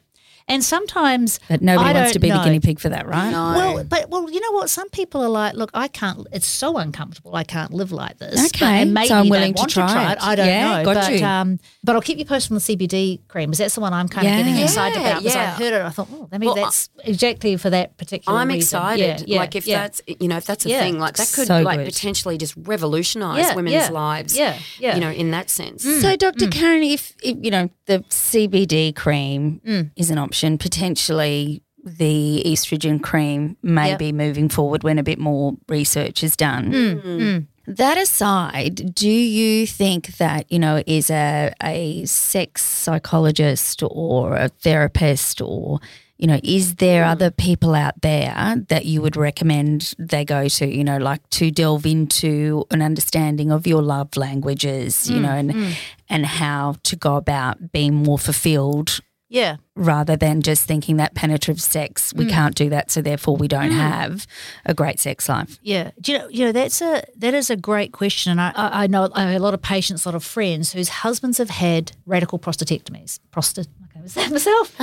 [0.50, 2.38] And sometimes, But nobody I wants to be know.
[2.38, 3.32] the guinea pig for that, right?
[3.32, 3.54] No.
[3.54, 4.70] Well, but well, you know what?
[4.70, 6.26] Some people are like, look, I can't.
[6.32, 7.36] It's so uncomfortable.
[7.36, 8.46] I can't live like this.
[8.56, 10.18] Okay, and maybe so I'm they willing to want try it.
[10.22, 10.86] I don't Yeah, know.
[10.86, 11.26] got but you.
[11.26, 13.50] um, but I'll keep you posted on the CBD cream.
[13.50, 15.24] Because that's the one I'm kind of getting excited Yeah, about.
[15.24, 18.38] Because I heard it, I thought, oh, maybe Well, that's exactly for that particular.
[18.40, 18.60] I'm reason.
[18.62, 19.20] excited.
[19.28, 19.82] Yeah, yeah, like if yeah.
[19.82, 20.80] that's you know if that's a Yeah.
[20.80, 21.88] thing, like that could So like good.
[21.88, 24.38] potentially just revolutionise Yeah, women's yeah, lives.
[24.38, 24.96] yeah, yeah.
[24.96, 25.84] You know, in that sense.
[25.84, 26.48] So, Dr.
[26.48, 29.60] Karen, if, if you know the CBD cream
[29.98, 34.00] is an option, potentially the estrogen cream may Yep.
[34.00, 36.72] be moving forward when a bit more research is done.
[36.72, 37.04] Mm.
[37.04, 37.48] Mm.
[37.68, 44.48] That aside, do you think that you know is a a sex psychologist or a
[44.48, 45.80] therapist or
[46.18, 47.12] you know is there mm.
[47.12, 51.52] other people out there that you would recommend they go to you know like to
[51.52, 55.78] delve into an understanding of your love languages you know and
[56.10, 59.00] and how to go about being more fulfilled
[59.30, 59.58] yeah.
[59.76, 62.30] rather than just thinking that penetrative sex we mm.
[62.30, 63.78] can't do that so therefore we don't mm.
[63.78, 64.26] have
[64.66, 67.56] a great sex life Yeah, do you know, you know that's a that is a
[67.56, 70.24] great question, and I, I know I have a lot of patients, a lot of
[70.24, 73.20] friends whose husbands have had radical prostatectomies.
[73.32, 73.68] Prostate,
[74.16, 74.78] was that myself?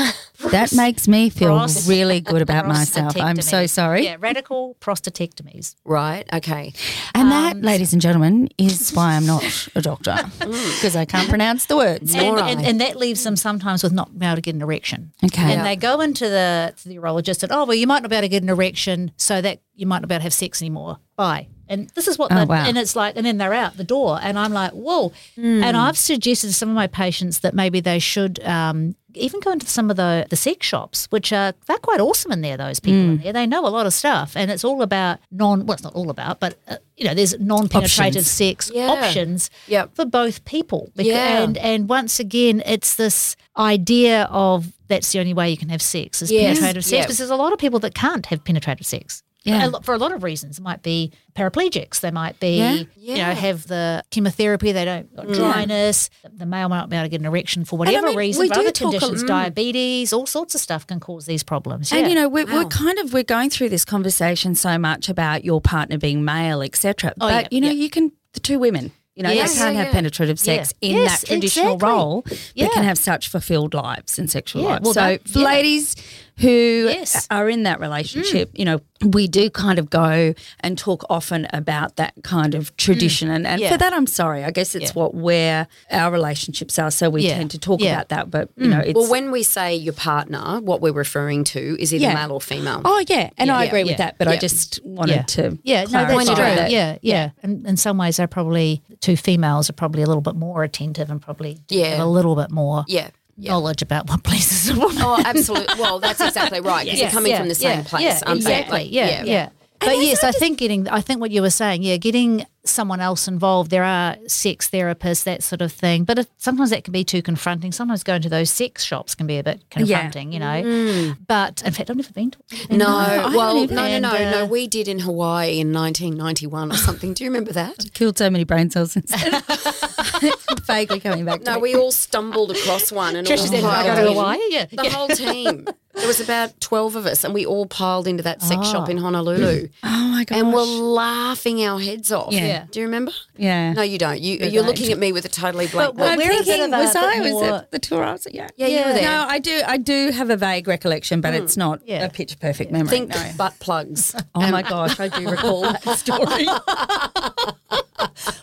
[0.51, 5.77] that makes me feel Prost- really good about myself i'm so sorry Yeah, radical prostatectomies.
[5.85, 6.27] Right.
[6.33, 6.73] Okay.
[7.15, 9.45] And that, um, ladies and gentlemen, is why I'm not
[9.75, 10.75] a doctor mm.
[10.77, 12.15] because I can't pronounce the words.
[12.15, 14.63] And, Nor and, and that leaves them sometimes with not being able to get an
[14.63, 15.13] erection.
[15.25, 15.55] Okay.
[15.55, 18.17] And they go into the to the urologist and oh well you might not be
[18.17, 20.61] able to get an erection so that you might not be able to have sex
[20.61, 20.99] anymore.
[21.17, 21.49] Bye.
[21.69, 22.65] And this is what Oh, wow.
[22.67, 25.13] and it's like and then they're out the door and I'm like whoa.
[25.37, 29.53] And I've suggested to some of my patients that maybe they should um, even go
[29.53, 32.57] into some of the the sex shops, which are they're quite awesome in there.
[32.57, 35.65] Those people in there, they know a lot of stuff, and it's all about non.
[35.67, 38.31] Well, it's not all about, but uh, you know, there's non-penetrative Options.
[38.31, 38.89] sex Yeah.
[38.91, 39.95] options Yep.
[39.97, 40.91] for both people.
[40.97, 41.43] Bec- Yeah.
[41.43, 45.81] And and once again, it's this idea of that's the only way you can have
[45.83, 46.59] sex is Yes.
[46.59, 47.07] penetrative sex.
[47.07, 49.23] Because there's a lot of people that can't have penetrative sex.
[49.45, 49.71] Yeah.
[49.83, 52.01] For a lot of reasons, it might be paraplegics.
[52.01, 52.85] They might be, Yeah.
[52.97, 54.73] you know, have the chemotherapy.
[54.73, 56.09] They don't got dryness.
[56.33, 58.41] The male might not be able to get an erection for I whatever mean, reason.
[58.43, 59.27] we But do other talk a- mm.
[59.27, 61.93] diabetes, all sorts of stuff can cause these problems.
[61.93, 62.09] And Yeah.
[62.09, 65.61] you know, we're, we're kind of we're going through this conversation so much about your
[65.61, 67.13] partner being male, etc.
[67.21, 67.73] Oh, but yeah, you know, yeah.
[67.75, 68.93] you can the two women.
[69.15, 69.53] You know, Yes.
[69.55, 70.89] they can't Yeah, have penetrative sex Yeah.
[70.91, 71.89] in Yes, that traditional exactly.
[71.89, 72.25] role,
[72.57, 72.67] Yeah.
[72.67, 74.85] but can have such fulfilled lives and sexual Yeah, lives.
[74.87, 75.45] well, so, that- yeah.
[75.45, 75.95] ladies
[76.39, 77.27] who Yes.
[77.31, 78.59] are in that relationship, mm.
[78.59, 83.29] you know, we do kind of go and talk often about that kind of tradition.
[83.29, 83.35] Mm.
[83.37, 83.71] And, and Yeah.
[83.71, 84.43] for that, I'm sorry.
[84.45, 84.93] I guess it's Yeah.
[85.03, 86.91] what where our relationships are.
[86.91, 87.37] So we Yeah.
[87.37, 87.95] tend to talk Yeah.
[87.95, 88.31] about that.
[88.31, 88.87] But, you know, mm.
[88.87, 88.95] it's.
[88.99, 92.15] Well, when we say your partner, what we're referring to is either Yeah.
[92.15, 92.81] male or female.
[92.85, 95.23] Oh yeah, and I agree yeah, with that, but I just wanted yeah.
[95.23, 96.35] to yeah, no, that's true.
[96.37, 96.71] that.
[96.71, 100.35] Yeah, yeah, And in some ways, they're probably two females are probably a little bit
[100.35, 102.03] more attentive and probably Yeah.
[102.03, 103.09] a little bit more Yeah.
[103.37, 103.51] Yeah.
[103.53, 104.97] knowledge about what pleases a woman.
[105.01, 105.75] Oh, absolutely.
[105.81, 106.85] Well, that's exactly right.
[106.85, 108.59] Because Yes, you're coming yeah, from the same yeah, place, yeah, aren't they?
[108.61, 108.79] exactly.
[108.85, 109.49] Like, yeah, yeah.
[109.81, 113.29] But yes, I think getting, I think what you were saying, yeah, getting someone else
[113.29, 113.71] involved.
[113.71, 116.05] There are sex therapists, that sort of thing.
[116.05, 117.73] But if, sometimes that can be too confronting.
[117.73, 121.15] Sometimes going to those sex shops can be a bit confronting, you know.
[121.27, 122.39] But in fact, I've never been to.
[122.39, 122.77] Mm.
[122.79, 124.43] No, I well, no, no, no, no.
[124.45, 127.13] uh, We did in Hawaii in 1991 or something.
[127.13, 127.91] Do you remember that?
[127.95, 129.43] Killed so many brain cells since then.
[130.65, 133.83] Vaguely coming back to No, we all stumbled across one and Trish all said, "I
[133.85, 134.07] piled in.
[134.07, 134.91] Hawaii." Yeah, the yeah.
[134.91, 135.67] whole team.
[135.95, 138.97] There was about 12 of us and we all piled into that sex shop in
[138.99, 139.69] Honolulu.
[139.85, 140.39] Oh my gosh.
[140.39, 142.33] And we're laughing our heads off.
[142.33, 142.54] Yeah.
[142.55, 142.67] Yeah.
[142.71, 143.13] Do you remember?
[143.37, 143.73] yeah.
[143.73, 144.21] No, you don't.
[144.21, 146.17] You, you're looking at me with a totally blank But look.
[146.19, 147.21] we're a bit thinking, of was I?
[147.23, 148.35] bit Was it the tour I was at?
[148.35, 148.49] Yeah.
[148.57, 149.03] Yeah, you were there.
[149.03, 149.63] No, I do.
[149.67, 151.43] I do have a vague recollection, but hmm.
[151.43, 152.05] it's not Yeah.
[152.05, 152.89] a picture perfect memory.
[152.89, 153.31] Think no.
[153.37, 154.15] butt plugs.
[154.37, 156.47] Oh my um, gosh, I do recall that story.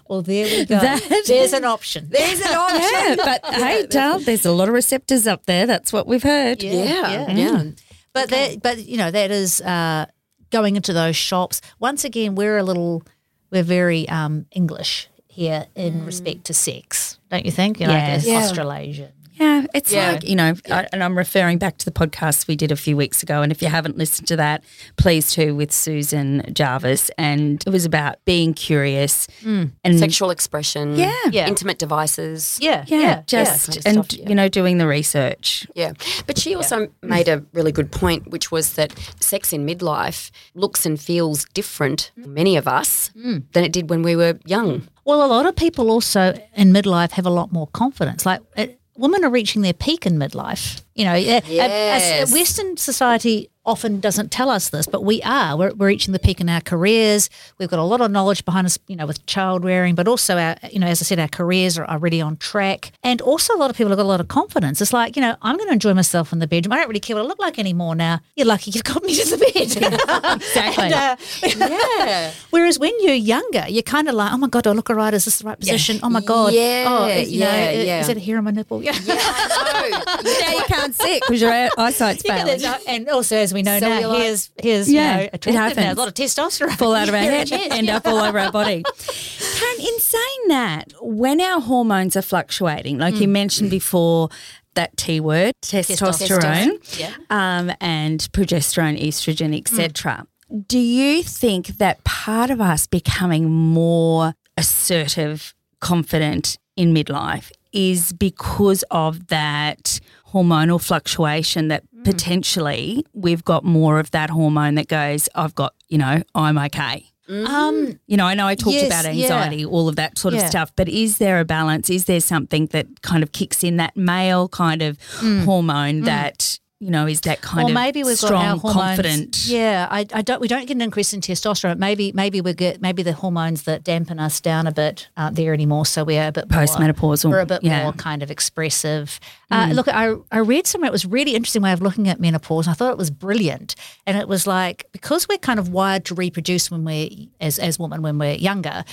[0.07, 0.77] Well, there we go.
[0.77, 2.07] That- There's an option.
[2.09, 2.81] There's an option.
[2.81, 5.65] yeah, but hey, Dal, there's a lot of receptors up there.
[5.65, 6.61] That's what we've heard.
[6.61, 7.31] Yeah, yeah.
[7.31, 7.49] yeah.
[7.51, 7.79] Mm.
[8.13, 10.07] But that, but you know, that is uh,
[10.49, 11.61] going into those shops.
[11.79, 13.03] Once again, we're a little,
[13.51, 17.79] we're very um, English here in respect to sex, don't you think?
[17.79, 18.39] You know, like Yeah.
[18.39, 19.11] Australasian.
[19.41, 20.11] Yeah, it's Yeah.
[20.11, 22.95] like, you know, I, and I'm referring back to the podcast we did a few
[22.95, 23.41] weeks ago.
[23.41, 24.63] And if you haven't listened to that,
[24.97, 27.09] please too, with Susan Jarvis.
[27.17, 30.95] And it was about being curious and Sexual expression.
[30.95, 31.11] Yeah.
[31.31, 31.47] Yeah.
[31.47, 32.59] Intimate devices.
[32.61, 34.29] Yeah, yeah, yeah, just Kind of and stuff, yeah.
[34.29, 35.65] you know, doing the research.
[35.75, 35.93] Yeah.
[36.27, 40.85] But she also made a really good point, which was that sex in midlife looks
[40.85, 43.43] and feels different, for many of us, Mm.
[43.53, 44.87] than it did when we were young.
[45.05, 48.25] Well, a lot of people also in midlife have a lot more confidence.
[48.25, 50.81] Like it, women are reaching their peak in midlife.
[50.95, 55.55] You know, a- a- a- Western society often doesn't tell us this, but we are.
[55.55, 57.29] We're, we're reaching the peak in our careers.
[57.59, 60.37] We've got a lot of knowledge behind us, you know, with child rearing, but also
[60.37, 62.91] our, you know, as I said, our careers are, really on track.
[63.03, 64.81] And also a lot of people have got a lot of confidence.
[64.81, 66.73] It's like, you know, I'm going to enjoy myself in the bedroom.
[66.73, 68.19] I don't really care what I look like anymore now.
[68.35, 69.51] You're lucky you've got me to the bed.
[70.41, 70.83] Exactly.
[70.85, 72.31] And, uh, Yeah.
[72.49, 74.95] Whereas when you're younger, you're kind of like, oh my God, do I look all
[74.95, 75.13] right?
[75.13, 75.99] Is this the right position?
[76.01, 76.53] Oh my God.
[76.53, 77.99] Yeah, Oh, you know, yeah, is- yeah.
[78.01, 78.81] Is it a hair on my nipple?
[78.83, 78.97] Yeah.
[79.03, 79.15] Yeah.
[79.15, 82.81] now you can't see it because your eyesight's Yeah, failing.
[82.87, 85.93] and also, as we know So now, like- here's here's Yeah, you know, attractive now,
[85.93, 86.77] a lot of testosterone.
[86.77, 88.83] fall out of our head, end up all over our body.
[89.07, 94.29] Karen, in saying that, when our hormones are fluctuating, like you mentioned before,
[94.75, 97.13] that T word, testosterone, Yeah.
[97.29, 100.25] um, and progesterone, estrogen, etc.
[100.67, 108.83] Do you think that part of us becoming more assertive, confident in midlife is because
[108.91, 109.99] of that
[110.33, 112.05] hormonal fluctuation that Mm.
[112.05, 117.05] potentially we've got more of that hormone that goes, I've got, you know, I'm okay.
[117.29, 117.45] Mm.
[117.47, 119.23] Um, You know, I know I talked Yes, about yeah.
[119.23, 120.49] anxiety, all of that sort of Yeah.
[120.49, 121.89] stuff, but is there a balance?
[121.89, 125.45] Is there something that kind of kicks in that male kind of mm.
[125.45, 128.87] hormone that, you know, is that kind or of maybe we've strong, got our hormones.
[128.87, 129.45] confident?
[129.45, 130.41] Yeah, I, I don't.
[130.41, 131.77] We don't get an increase in testosterone.
[131.77, 135.53] Maybe maybe we get maybe the hormones that dampen us down a bit aren't there
[135.53, 135.85] anymore.
[135.85, 137.83] So we are a bit more- Postmenopausal, We're a bit yeah.
[137.83, 139.19] more kind of expressive.
[139.51, 139.69] Mm.
[139.69, 142.19] Uh, look, I I read somewhere it was a really interesting way of looking at
[142.19, 142.67] menopause.
[142.67, 143.75] I thought it was brilliant,
[144.07, 147.09] and it was like because we're kind of wired to reproduce when we're
[147.39, 148.83] as as women when we're younger.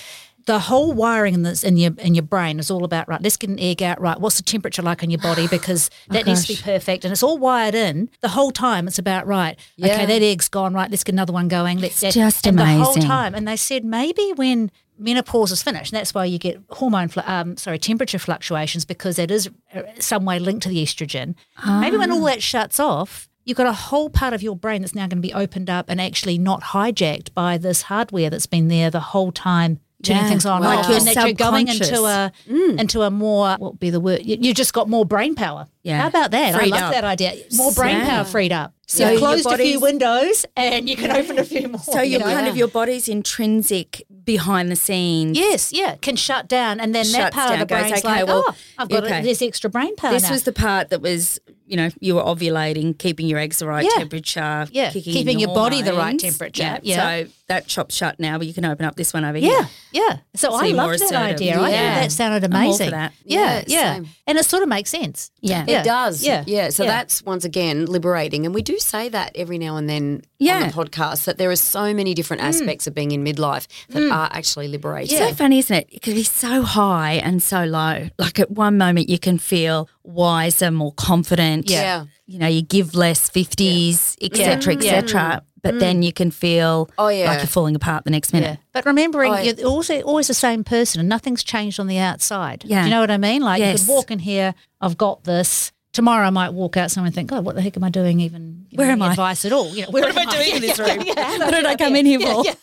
[0.48, 3.20] The whole wiring in this in your in your brain is all about right.
[3.22, 4.00] Let's get an egg out.
[4.00, 7.12] Right, what's the temperature like in your body because that needs to be perfect, and
[7.12, 8.88] it's all wired in the whole time.
[8.88, 9.58] It's about right.
[9.78, 10.72] Okay, that egg's gone.
[10.72, 11.80] Right, let's get another one going.
[11.80, 13.34] Let's just and the whole time.
[13.34, 17.20] And they said maybe when menopause is finished, and that's why you get hormone, fl-
[17.26, 21.34] um, sorry, temperature fluctuations because that is uh, some way linked to the estrogen.
[21.66, 22.30] Maybe when all Ah.
[22.30, 23.28] that shuts off.
[23.44, 25.86] You've got a whole part of your brain that's now going to be opened up
[25.88, 30.28] and actually not hijacked by this hardware that's been there the whole time turning Yeah,
[30.28, 32.80] things on like and that you're going into a subconscious.
[32.80, 34.24] into a more what would be the word?
[34.24, 35.66] You, you just got more brain power.
[35.88, 36.02] Yeah.
[36.02, 36.54] How about that?
[36.54, 36.92] Freed I love up.
[36.92, 37.34] that idea.
[37.56, 38.08] More brain Yeah.
[38.08, 38.74] power freed up.
[38.86, 41.78] So So your closed a few windows and you can open a few more.
[41.80, 42.26] So you you're know?
[42.34, 45.36] kind of your body's intrinsic behind the scenes.
[45.38, 47.98] Yes, yeah, can shut down, and then that Shuts part of down, the goes, brain's
[48.04, 49.22] okay, like, well, oh, I've got okay.
[49.22, 50.30] this extra brain power This now.
[50.32, 53.84] was the part that was, you know, you were ovulating, keeping your eggs the right
[53.84, 53.98] Yeah.
[53.98, 57.22] temperature, Yeah, kicking keeping in your body the right temperature, yeah.
[57.24, 59.68] So that shop's shut now, but you can open up this one over yeah, here.
[59.92, 60.02] yeah.
[60.08, 60.16] Yeah.
[60.36, 61.34] So, I you're loved that assertive.
[61.36, 61.58] idea.
[61.60, 61.94] I Yeah.
[61.94, 62.86] thought that sounded I'm all amazing.
[62.86, 63.12] for that.
[63.24, 65.30] Yeah, Yeah, yeah, and it sort of makes sense.
[65.40, 65.64] Yeah.
[65.78, 65.80] Yeah.
[65.80, 66.22] It does.
[66.22, 66.44] Yeah.
[66.46, 66.68] Yeah.
[66.70, 66.90] So Yeah.
[66.90, 68.46] that's once again liberating.
[68.46, 70.62] And we do say that every now and then Yeah.
[70.62, 72.46] on the podcast that there are so many different mm.
[72.46, 74.12] aspects of being in midlife that mm.
[74.12, 75.18] are actually liberating.
[75.18, 75.88] So funny, isn't it?
[75.90, 78.08] It can be so high and so low.
[78.18, 81.70] Like at one moment you can feel wiser, more confident.
[81.70, 82.06] Yeah.
[82.26, 85.42] You know, you give less fifties, etc., etc.
[85.62, 86.06] But then mm.
[86.06, 87.26] you can feel Oh, yeah.
[87.26, 88.58] like you're falling apart the next minute.
[88.72, 92.64] But remembering, Oh, you're also always the same person, and nothing's changed on the outside.
[92.64, 92.82] Yeah.
[92.82, 93.42] Do you know what I mean?
[93.42, 93.80] Like you Yes.
[93.86, 95.72] could walk in here, I've got this.
[95.92, 98.20] Tomorrow I might walk out somewhere and think, God, what the heck am I doing?
[98.20, 99.10] Even Where am I?
[99.10, 99.74] Advice at all?
[99.74, 101.00] You know, where What am I doing in this room?
[101.04, 102.44] Yeah, What did I come in here for?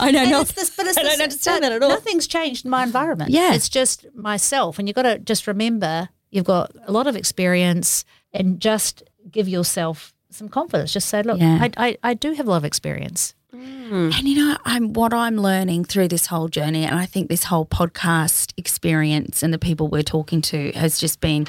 [0.00, 0.40] I don't know.
[0.42, 1.88] it's this, but it's I don't understand that at all.
[1.88, 3.30] Nothing's changed in my environment.
[3.30, 3.54] Yeah.
[3.54, 8.04] it's just myself, and you've got to just remember you've got a lot of experience,
[8.32, 10.92] and just give yourself some confidence.
[10.92, 11.58] Just say, look, Yeah.
[11.62, 13.34] I, I, I do have a lot of experience.
[13.54, 14.16] Mm.
[14.18, 17.44] And you know, I'm what I'm learning through this whole journey, and I think this
[17.44, 21.46] whole podcast experience and the people we're talking to has just been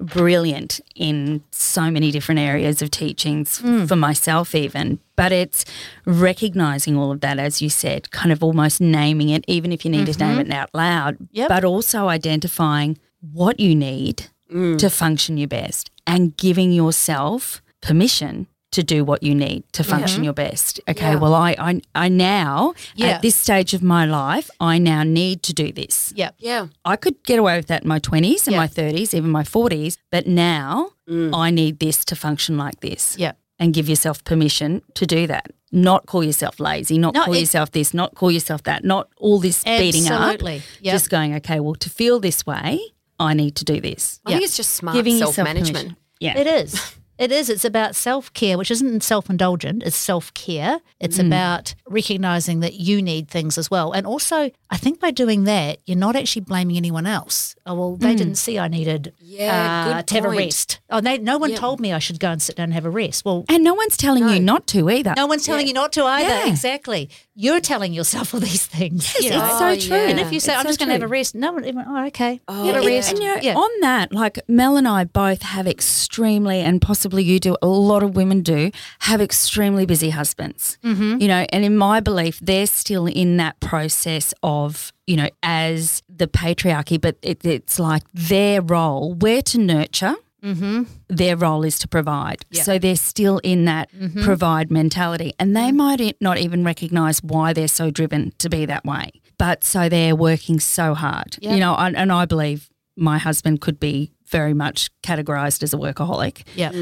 [0.00, 3.86] brilliant in so many different areas of teachings mm.
[3.86, 4.98] for myself, even.
[5.14, 5.64] But it's
[6.04, 9.92] recognizing all of that, as you said, kind of almost naming it, even if you
[9.92, 10.50] need to name mm-hmm.
[10.50, 11.48] it out loud, Yep.
[11.48, 14.76] but also identifying what you need mm.
[14.78, 20.24] to function your best and giving yourself permission to do what you need to function
[20.24, 20.80] your best.
[20.88, 21.20] Okay, Yeah.
[21.22, 23.06] well, I, I, I now, Yeah.
[23.14, 26.12] at this stage of my life, I now need to do this.
[26.16, 26.30] Yeah.
[26.38, 26.66] Yeah.
[26.84, 28.58] I could get away with that in my 20s and Yeah.
[28.64, 31.30] my 30s, even my 40s, but now mm.
[31.32, 33.14] I need this to function like this.
[33.16, 33.32] Yeah.
[33.60, 35.46] And give yourself permission to do that.
[35.70, 39.08] Not call yourself lazy, not No, call it- yourself this, not call yourself that, not
[39.18, 40.20] all this beating up.
[40.20, 40.62] Absolutely.
[40.80, 40.92] Yep.
[40.94, 42.80] Just going, okay, well, to feel this way,
[43.20, 44.18] I need to do this.
[44.26, 45.74] I think it's just smart Giving self yourself management.
[45.76, 45.96] permission.
[46.18, 46.38] Yeah.
[46.38, 46.96] It is.
[47.18, 47.48] It is.
[47.48, 49.82] It's about self care, which isn't self indulgent.
[49.84, 50.80] It's self care.
[51.00, 51.26] It's Mm.
[51.28, 53.92] about recognizing that you need things as well.
[53.92, 57.54] And also, I think by doing that, you're not actually blaming anyone else.
[57.66, 58.00] Oh, well, Mm.
[58.00, 60.80] they didn't see I needed Yeah, uh, good to have a rest.
[60.90, 62.90] Oh, they, no one told me I should go and sit down and have a
[62.90, 63.24] rest.
[63.24, 65.14] Well, And no one's telling you not to either.
[65.16, 66.28] no one's telling you not to either.
[66.28, 66.48] Yeah.
[66.48, 67.08] Exactly.
[67.36, 69.12] You're telling yourself all these things.
[69.14, 69.44] Yes, you know?
[69.44, 69.96] it's so Oh, true.
[70.04, 70.10] yeah.
[70.10, 71.64] And if you say, It's I'm so just going to have a rest, no one,
[71.88, 72.40] oh, okay.
[72.48, 72.96] Oh, have a yeah.
[72.96, 73.10] rest.
[73.12, 73.54] And you know, yeah.
[73.56, 77.66] on that, like Mel and I both have extremely and possibly possibly you do, a
[77.66, 80.78] lot of women do, have extremely busy husbands.
[80.82, 81.20] Mm-hmm.
[81.20, 86.02] You know, and in my belief, they're still in that process of, you know, as
[86.08, 90.14] the patriarchy, but it, it's like their role, we're to nurture.
[90.42, 90.84] Mm-hmm.
[91.08, 92.46] Their role is to provide.
[92.52, 93.90] So they're still in that
[94.22, 95.32] provide mentality.
[95.38, 99.10] And they might e- not even recognize why they're so driven to be that way.
[99.38, 101.36] But so they're working so hard.
[101.40, 105.76] You know, and, and I believe my husband could be very much categorized as a
[105.76, 106.36] workaholic.
[106.56, 106.72] Yeah.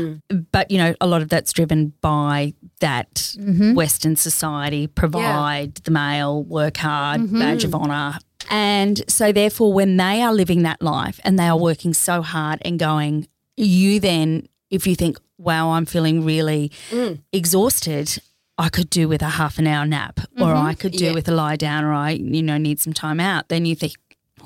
[0.57, 3.75] But, you know, a lot of that's driven by that Mm-hmm.
[3.75, 7.39] Western society provide the male, work hard, Mm-hmm.
[7.43, 8.19] badge of honor.
[8.51, 12.59] And so, therefore, when they are living that life and they are working so hard
[12.67, 17.21] and going, you then, if you think, wow, I'm feeling really Mm.
[17.33, 18.07] exhausted,
[18.59, 20.67] I could do with a half an hour nap or Mm-hmm.
[20.71, 21.15] I could do Yeah.
[21.15, 23.93] with a lie down or I, you know, need some time out, then you think,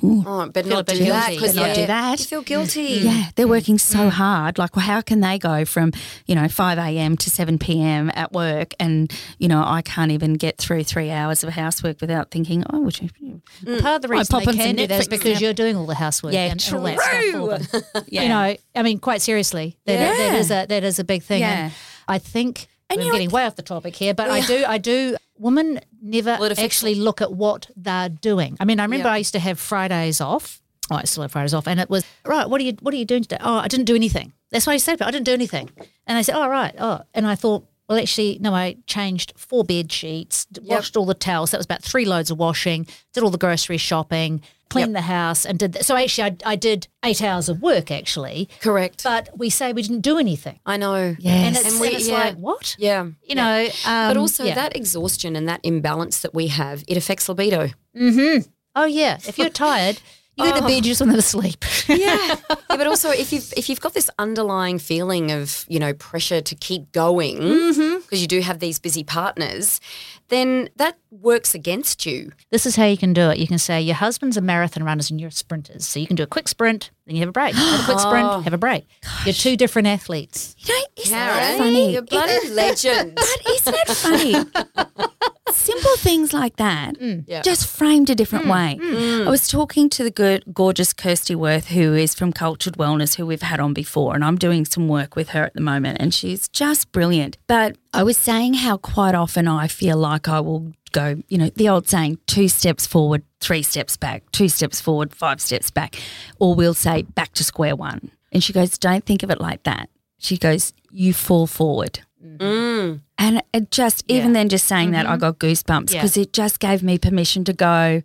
[0.02, 1.28] Oh, but not do that.
[1.28, 1.38] guilty.
[1.38, 2.18] 'cause, But not do that.
[2.20, 2.46] You feel mm.
[2.46, 2.82] guilty.
[3.02, 4.10] Yeah, they're working so mm.
[4.10, 4.58] hard.
[4.58, 5.92] Like, well, how can they go from,
[6.26, 7.16] you know, 5 a.m.
[7.16, 8.10] to 7 p.m.
[8.14, 12.30] at work and, you know, I can't even get through three hours of housework without
[12.30, 13.40] thinking, oh, which, mm.
[13.80, 15.40] Part of the reason I reason pop they on can do that is Netflix, because
[15.40, 18.04] you're doing all the housework Yeah, and, and all that stuff for them.
[18.08, 18.22] yeah.
[18.22, 20.38] You know, I mean, quite seriously, that, that Yeah.
[20.38, 21.40] is a that is a big thing.
[21.40, 21.64] Yeah.
[21.66, 21.72] And
[22.08, 24.64] I think And we're you know, getting way off the topic here, but I do,
[24.66, 25.16] I do.
[25.38, 28.56] Women never Well, actually look at what they're doing.
[28.60, 29.14] I mean, I remember Yeah.
[29.14, 30.60] I used to have Fridays off.
[30.90, 32.48] Oh, I still have Fridays off, and it was right.
[32.48, 33.38] What are you What are you doing today?
[33.40, 34.32] Oh, I didn't do anything.
[34.50, 35.68] That's why I said, I didn't do anything.
[36.06, 36.74] And they said, oh, right.
[36.78, 37.66] Oh, and I thought.
[37.88, 38.54] Well, actually, no.
[38.54, 41.50] I changed four bed sheets, d- washed all the towels.
[41.52, 42.86] That was about three loads of washing.
[43.12, 45.72] Did all the grocery shopping, cleaned the house, and did.
[45.74, 45.84] That.
[45.84, 48.48] So actually, I, I did eight hours of work actually.
[48.60, 49.04] Correct.
[49.04, 51.14] But we say we didn't do anything, I know.
[51.18, 51.46] Yes.
[51.46, 52.14] and it's, And we- and it's yeah.
[52.18, 52.74] like what?
[52.78, 53.06] Yeah.
[53.22, 54.54] You know, um, But also yeah.
[54.56, 57.68] that exhaustion and that imbalance that we have, it affects libido.
[57.96, 58.48] Mm hmm.
[58.74, 60.00] Oh yeah, if you're tired,
[60.36, 60.66] you go to oh.
[60.66, 61.64] bed, you just want to sleep.
[61.88, 61.96] Yeah.
[61.96, 62.36] yeah.
[62.68, 66.54] But also if you've if you've got this underlying feeling of, you know, pressure to
[66.54, 68.00] keep going mm-hmm.
[68.00, 69.80] because you do have these busy partners,
[70.28, 72.32] then that works against you.
[72.50, 73.38] This is how you can do it.
[73.38, 75.86] You can say your husband's a marathon runners and you're sprinters.
[75.86, 77.54] So you can do a quick sprint, then you have a break.
[77.54, 78.40] Have a quick sprint, oh.
[78.40, 78.86] have a break.
[79.24, 80.54] You're two different athletes.
[80.58, 81.92] You know, isn't Karen, that funny?
[81.92, 83.18] You're a bloody legend.
[83.36, 85.05] But isn't it funny?
[85.76, 87.24] Simple things like that, mm.
[87.26, 87.42] Yeah.
[87.42, 88.52] just framed a different mm.
[88.52, 88.78] way.
[88.80, 89.26] Mm.
[89.26, 93.26] I was talking to the good, gorgeous Kirsty Wirth, who is from Kultured Wellness, who
[93.26, 96.14] we've had on before, and I'm doing some work with her at the moment, and
[96.14, 97.36] she's just brilliant.
[97.46, 101.50] But I was saying how quite often I feel like I will go, you know,
[101.50, 105.96] the old saying, two steps forward, three steps back, two steps forward, five steps back,
[106.38, 108.10] or we'll say back to square one.
[108.32, 109.88] And she goes, don't think of it like that.
[110.18, 112.00] She goes, you fall forward.
[112.26, 112.42] Mm-hmm.
[112.42, 113.00] Mm.
[113.18, 115.20] And it just, even then, just saying that, I mm-hmm.
[115.20, 116.00] got goosebumps Yeah.
[116.00, 118.02] because it just gave me permission to go,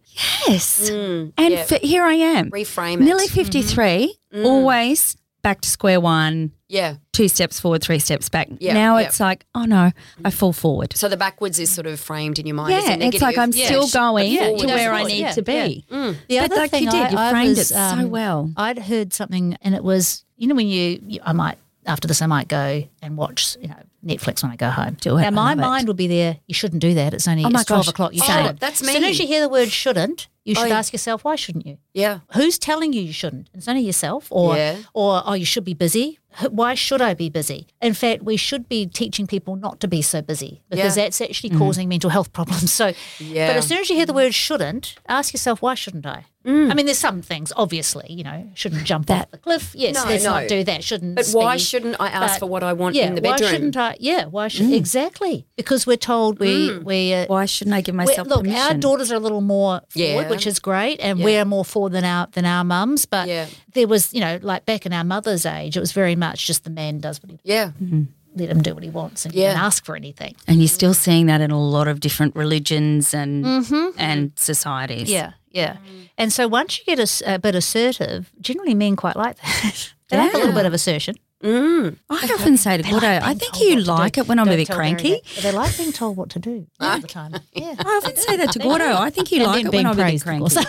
[0.47, 0.89] yes.
[0.89, 1.33] Mm.
[1.37, 1.63] and yeah.
[1.65, 2.49] for, here I am.
[2.51, 3.01] Reframe it.
[3.01, 4.45] Nearly 53, mm-hmm.
[4.45, 6.95] always back to square one, Yeah.
[7.13, 8.47] two steps forward, three steps back.
[8.59, 9.07] Yeah, now yeah.
[9.07, 9.91] it's like, oh no,
[10.23, 10.33] I mm.
[10.33, 10.95] fall forward.
[10.95, 13.13] So the backwards is sort of framed in your mind Yeah, negative.
[13.15, 13.65] it's like I'm Yeah.
[13.65, 15.85] still going Yeah, to you where I need Yeah, to be.
[15.89, 18.09] The But other like thing you did, I, you I framed was, it so um,
[18.09, 18.51] well.
[18.55, 22.21] I'd heard something, and it was you know when you, you I might after this
[22.21, 24.97] I might go and watch you know Netflix when I go home.
[24.99, 25.21] Do it.
[25.21, 26.37] Now my mind will be there.
[26.47, 27.13] You shouldn't do that.
[27.13, 28.13] It's only Oh it's twelve gosh, o'clock.
[28.13, 28.37] You oh, same.
[28.37, 28.59] shouldn't.
[28.59, 28.89] That's me.
[28.89, 30.79] As soon as you hear the word shouldn't, you should oh, yeah.
[30.79, 31.77] ask yourself why shouldn't you?
[31.93, 32.19] Yeah.
[32.33, 33.49] Who's telling you you shouldn't?
[33.53, 34.77] It's only yourself, or Yeah.
[34.93, 36.19] or oh, you should be busy.
[36.49, 37.67] Why should I be busy?
[37.81, 41.03] In fact, we should be teaching people not to be so busy because Yeah.
[41.03, 41.59] that's actually mm-hmm.
[41.59, 42.71] causing mental health problems.
[42.81, 43.47] So, Yeah.
[43.49, 46.25] but as soon as you hear the word shouldn't, ask yourself why shouldn't I?
[46.45, 46.71] Mm.
[46.71, 49.75] I mean, there's some things obviously, you know, shouldn't jump off the cliff.
[49.75, 50.31] Yes, No, let's no.
[50.31, 50.83] not do that.
[50.83, 51.15] Shouldn't.
[51.15, 51.65] But why speed.
[51.67, 53.47] shouldn't I ask But- for what I want yeah, in the bedroom?
[53.47, 53.95] why shouldn't I?
[53.99, 54.73] Yeah, why should mm.
[54.75, 55.45] exactly?
[55.55, 56.83] Because we're told we mm.
[56.83, 57.13] we.
[57.13, 58.59] Uh, Why shouldn't I give we- myself look, permission?
[58.59, 60.29] our daughters are a little more forward, Yeah.
[60.31, 61.25] Which is great, and Yeah.
[61.25, 63.05] we're more forward than our than our mums.
[63.05, 63.45] But Yeah.
[63.73, 66.63] there was, you know, like back in our mother's age, it was very much just
[66.63, 67.71] the man does what he Yeah.
[67.81, 68.03] Mm-hmm.
[68.35, 69.53] let him do what he wants and you Yeah.
[69.55, 70.35] can ask for anything.
[70.47, 73.89] and you're still seeing that in a lot of different religions and mm-hmm.
[73.99, 75.09] and societies.
[75.11, 75.75] Yeah, yeah.
[76.17, 79.89] And so once you get a bit assertive, generally men quite like that.
[80.09, 81.15] they like a little bit of assertion.
[81.43, 81.97] Mm.
[82.09, 85.21] I often say to Gordo, I think you like it when I'm a bit cranky.
[85.41, 87.33] They like being told what to do all the time.
[87.53, 87.75] Yeah.
[87.79, 88.95] I often say that to Gordo.
[88.97, 90.53] I think you like it when I'm a bit cranky.
[90.53, 90.65] course.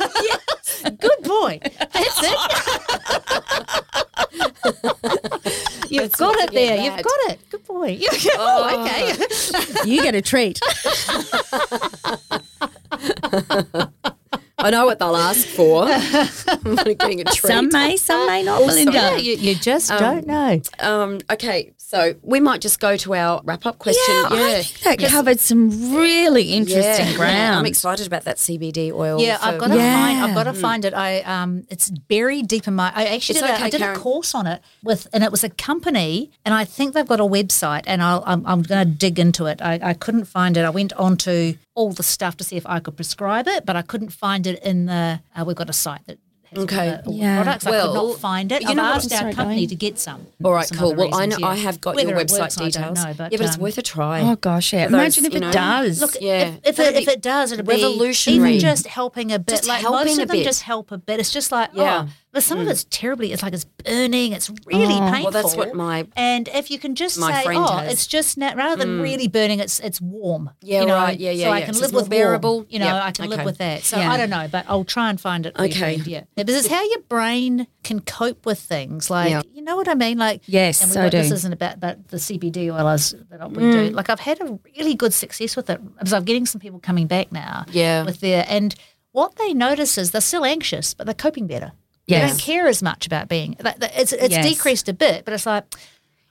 [0.83, 1.61] Good boy.
[1.63, 2.39] That's it.
[5.91, 6.77] You've got it there.
[6.77, 7.51] You've got it.
[7.51, 8.01] Good boy.
[8.37, 9.89] oh, okay.
[9.89, 10.61] you get a treat.
[14.63, 15.85] I know what they'll ask for.
[15.89, 17.51] I'm getting a treat.
[17.53, 18.93] Some may, some may not, Belinda.
[18.93, 20.61] Yeah, you, you just don't know.
[20.81, 24.03] Um, okay, so we might just go to our wrap up question.
[24.15, 27.17] Yeah, I think that covered some really interesting Yeah.
[27.17, 27.57] ground.
[27.57, 29.21] I'm excited about that CBD oil.
[29.21, 29.95] Yeah, I've got to Yeah.
[29.95, 30.19] find.
[30.25, 30.95] I've got to find it.
[30.95, 32.93] I um, it's buried deep in my.
[32.95, 33.97] I actually did, a, okay, I did Karen.
[33.97, 37.21] a course on it with, and it was a company, and I think they've got
[37.21, 39.61] a website, and I'll, I'm I'm going to dig into it.
[39.61, 40.63] I, I couldn't find it.
[40.65, 43.83] I went onto all the stuff to see if I could prescribe it, but I
[43.83, 45.21] couldn't find it in the.
[45.35, 46.19] Uh, we've got a site that.
[46.55, 46.91] Okay.
[46.91, 47.43] the, all the Yeah.
[47.43, 47.67] products.
[47.67, 48.61] I Well, could not find it.
[48.61, 49.69] you I've know asked our company going.
[49.69, 50.27] to get some.
[50.45, 50.89] All right, some cool.
[50.93, 51.47] other Well, I know yeah.
[51.47, 52.99] I have got Whether your website works, I details.
[52.99, 54.21] don't know, but, yeah, but it's um, worth a try.
[54.21, 54.85] oh gosh, yeah.
[54.85, 56.01] Those, Imagine if it know- does.
[56.03, 56.49] Look, Yeah.
[56.63, 58.51] if, if, it, if it does, it'll be revolutionary.
[58.51, 59.49] even just helping a bit.
[59.49, 60.45] Just like helping most a of them bit.
[60.45, 61.21] just help a bit.
[61.21, 62.05] It's just like, Yeah.
[62.07, 63.33] oh, but some of it's terribly.
[63.33, 64.33] It's like it's burning.
[64.33, 65.23] It's really painful.
[65.25, 67.31] Well, that's what my- and if you can just say, oh,
[67.79, 67.89] has.
[67.89, 67.93] Mm.
[67.93, 70.51] it's just na- rather than really burning, it's it's warm.
[70.63, 71.19] Yeah, you know, right.
[71.21, 72.55] Yeah, yeah, So I can So live with bearable.
[72.55, 73.37] Warm, you know, Yeah, I can okay.
[73.37, 73.83] live with that.
[73.85, 74.11] So Yeah.
[74.11, 75.55] I don't know, but I'll try and find it.
[75.59, 75.71] Okay.
[75.79, 79.11] friend, Yeah, yeah this is how your brain can cope with things.
[79.11, 79.43] Like Yeah.
[79.53, 80.17] you know what I mean.
[80.19, 83.59] Like Yes, and we so got- This isn't about, about the CBD oils that we
[83.63, 83.91] do.
[83.91, 83.95] Mm.
[83.95, 87.07] Like I've had a really good success with it because I'm getting some people coming
[87.07, 87.67] back now.
[87.71, 88.05] Yeah.
[88.05, 88.75] With their and
[89.13, 91.73] what they notice is they're still anxious, but they're coping better.
[92.09, 92.31] They Yes.
[92.31, 93.57] don't care as much about being.
[93.61, 94.47] that- that- It's it's Yes.
[94.47, 95.65] decreased a bit, but it's like,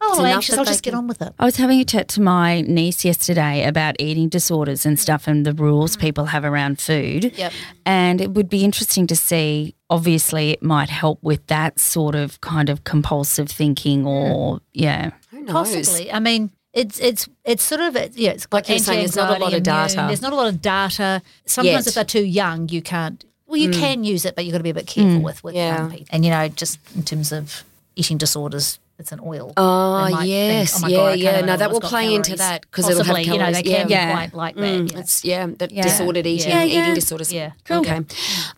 [0.02, 0.58] oh, I'm anxious.
[0.58, 1.34] I'll they just get on with it.
[1.40, 5.46] I was having a chat to my niece yesterday about eating disorders and stuff and
[5.46, 6.02] the rules mm.
[6.02, 7.32] people have around food.
[7.38, 7.54] Yep.
[7.86, 9.76] And it would be interesting to see.
[9.90, 14.08] Obviously, it might help with that sort of kind of compulsive thinking hmm.
[14.08, 15.12] or, yeah.
[15.32, 15.54] Who knows?
[15.54, 16.12] Possibly.
[16.12, 18.32] I mean, it's it's it's sort of it, yeah.
[18.32, 20.08] It's Like you're saying, there's not a lot of anti-anxiety, data.
[20.08, 21.22] There's not a lot of data.
[21.46, 21.88] Sometimes Yet.
[21.88, 23.26] if they're too young, you can't.
[23.52, 23.80] Well, you mm.
[23.80, 25.24] can use it, but you've got to be a bit careful mm.
[25.24, 25.78] with with Yeah.
[25.78, 26.08] young people.
[26.12, 27.64] And you know, just in terms of
[27.98, 29.52] eating disorders, it's an oil.
[29.58, 30.78] Oh, They might think, yes.
[30.78, 31.42] "Oh my yeah, God, yeah.
[31.42, 33.58] No, that will it's got play into that because it'll have Possibly, calories.
[33.58, 34.06] you know, they can Yeah.
[34.08, 34.62] be quite like that.
[34.62, 35.00] Mm, yeah.
[35.00, 35.82] It's yeah, that Yeah.
[35.84, 36.84] disordered eating, Yeah, yeah.
[36.84, 37.34] eating disorders.
[37.34, 37.52] Yeah.
[37.70, 38.02] Okay.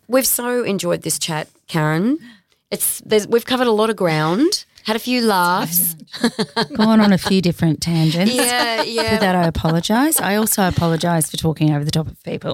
[0.08, 2.20] We've so enjoyed this chat, Karen.
[2.70, 5.96] It's there's, we've covered a lot of ground, had a few laughs.
[6.76, 8.34] Gone on a few different tangents.
[8.34, 9.16] Yeah, yeah.
[9.16, 10.20] For that, I apologise.
[10.20, 12.54] I also apologise for talking over the top of people.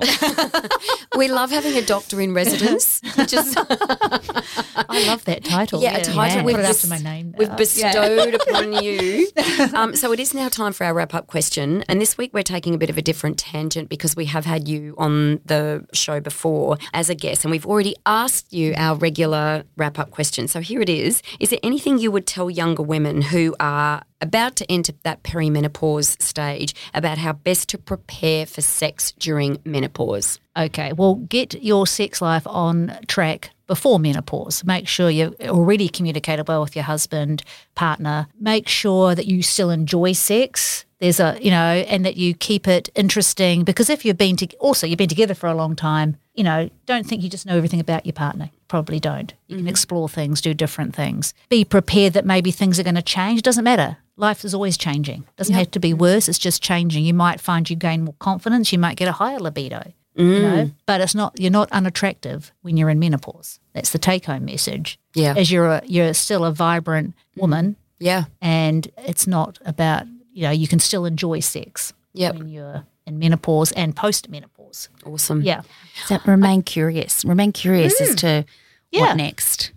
[1.18, 3.02] we love having a doctor in residence.
[3.18, 5.82] Which is I love that title.
[5.82, 6.44] yeah, a title Yeah.
[6.44, 7.34] we've, Put it after my name.
[7.38, 7.56] we've now.
[7.56, 9.28] bestowed upon you.
[9.74, 11.84] Um, so it is now time for our wrap up question.
[11.90, 14.68] And this week we're taking a bit of a different tangent because we have had
[14.68, 19.64] you on the show before as a guest and we've already asked you our regular
[19.76, 20.48] wrap up question.
[20.48, 21.22] So here it is.
[21.40, 26.22] Is there anything you would tell younger women who are about to enter that perimenopause
[26.22, 30.40] stage about how best to prepare for sex during menopause?
[30.58, 34.64] Okay, well, get your sex life on track before menopause.
[34.66, 37.44] Make sure you're already communicated well with your husband,
[37.76, 38.28] partner.
[38.40, 40.86] Make sure that you still enjoy sex.
[41.00, 44.48] There's a, you know, and that you keep it interesting because if you've been to,
[44.58, 47.58] also you've been together for a long time, you know, don't think you just know
[47.58, 48.50] everything about your partner.
[48.70, 49.34] Probably don't.
[49.48, 49.70] You can mm-hmm.
[49.70, 51.34] explore things, do different things.
[51.50, 53.40] Be prepared that maybe things are going to change.
[53.40, 53.98] It doesn't matter.
[54.16, 55.24] Life is always changing.
[55.24, 56.00] It doesn't have to be mm-hmm.
[56.00, 56.30] worse.
[56.30, 57.04] It's just changing.
[57.04, 58.72] You might find you gain more confidence.
[58.72, 60.42] You might get a higher libido you mm.
[60.42, 64.44] know but it's not you're not unattractive when you're in menopause that's the take home
[64.44, 65.36] message Yeah.
[65.38, 67.42] as you're a, you're still a vibrant mm.
[67.42, 68.26] woman Yeah.
[68.42, 72.36] and it's not about you know you can still enjoy sex Yep.
[72.36, 74.49] when you're in menopause and post menopause
[75.06, 75.42] Awesome.
[75.42, 75.62] yeah
[76.06, 77.24] So remain curious.
[77.26, 78.46] Remain curious as to
[78.92, 79.02] Yeah.
[79.02, 79.72] what next.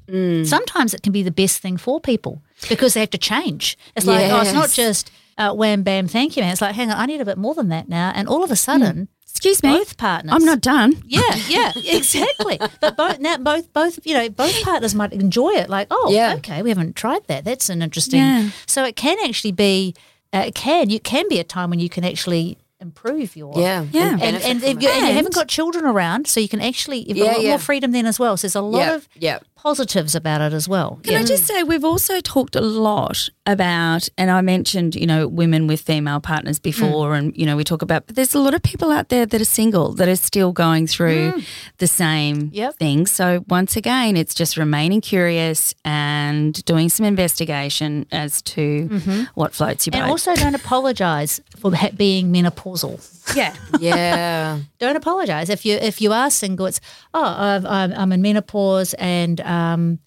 [0.44, 4.06] sometimes it can be the best thing for people because they have to change it's
[4.06, 6.96] like oh it's not just uh, wham bam thank you man it's like hang on
[6.96, 9.70] i need a bit more than that now and all of a sudden Excuse me.
[9.70, 10.92] both partners I'm not done.
[11.06, 12.58] Yeah, yeah, exactly.
[12.80, 15.68] but both now both both you know both partners might enjoy it.
[15.70, 16.34] Like, oh, Yeah.
[16.36, 17.42] okay, we haven't tried that.
[17.44, 18.20] That's an interesting.
[18.20, 18.50] Yeah.
[18.66, 19.94] So it can actually be,
[20.34, 23.86] uh, it can you can be a time when you can actually improve your Yeah.
[23.90, 24.10] Yeah.
[24.10, 24.82] And, benefit and, from if it.
[24.82, 27.36] you, and you haven't got children around, so you can actually you've got Yeah, a
[27.36, 27.48] lot yeah.
[27.50, 28.36] more freedom then as well.
[28.36, 29.38] So there's a lot Yeah, of yeah.
[29.62, 30.98] Positives about it as well.
[31.04, 35.28] Can I just say, we've also talked a lot about, and I mentioned, you know,
[35.28, 38.54] women with female partners before, and, you know, we talk about, but there's a lot
[38.54, 41.42] of people out there that are single that are still going through
[41.78, 42.76] the same Yep.
[42.78, 43.06] thing.
[43.06, 48.88] So, once again, it's just remaining curious and doing some investigation as to
[49.34, 50.02] what floats your boat.
[50.02, 52.98] And also, don't apologise for ha- being menopausal.
[53.36, 53.54] yeah.
[53.80, 54.58] Yeah.
[54.80, 56.66] don't apologize if you if you are single.
[56.66, 56.80] It's
[57.14, 59.98] oh I've, I'm I'm in menopause and um, Um,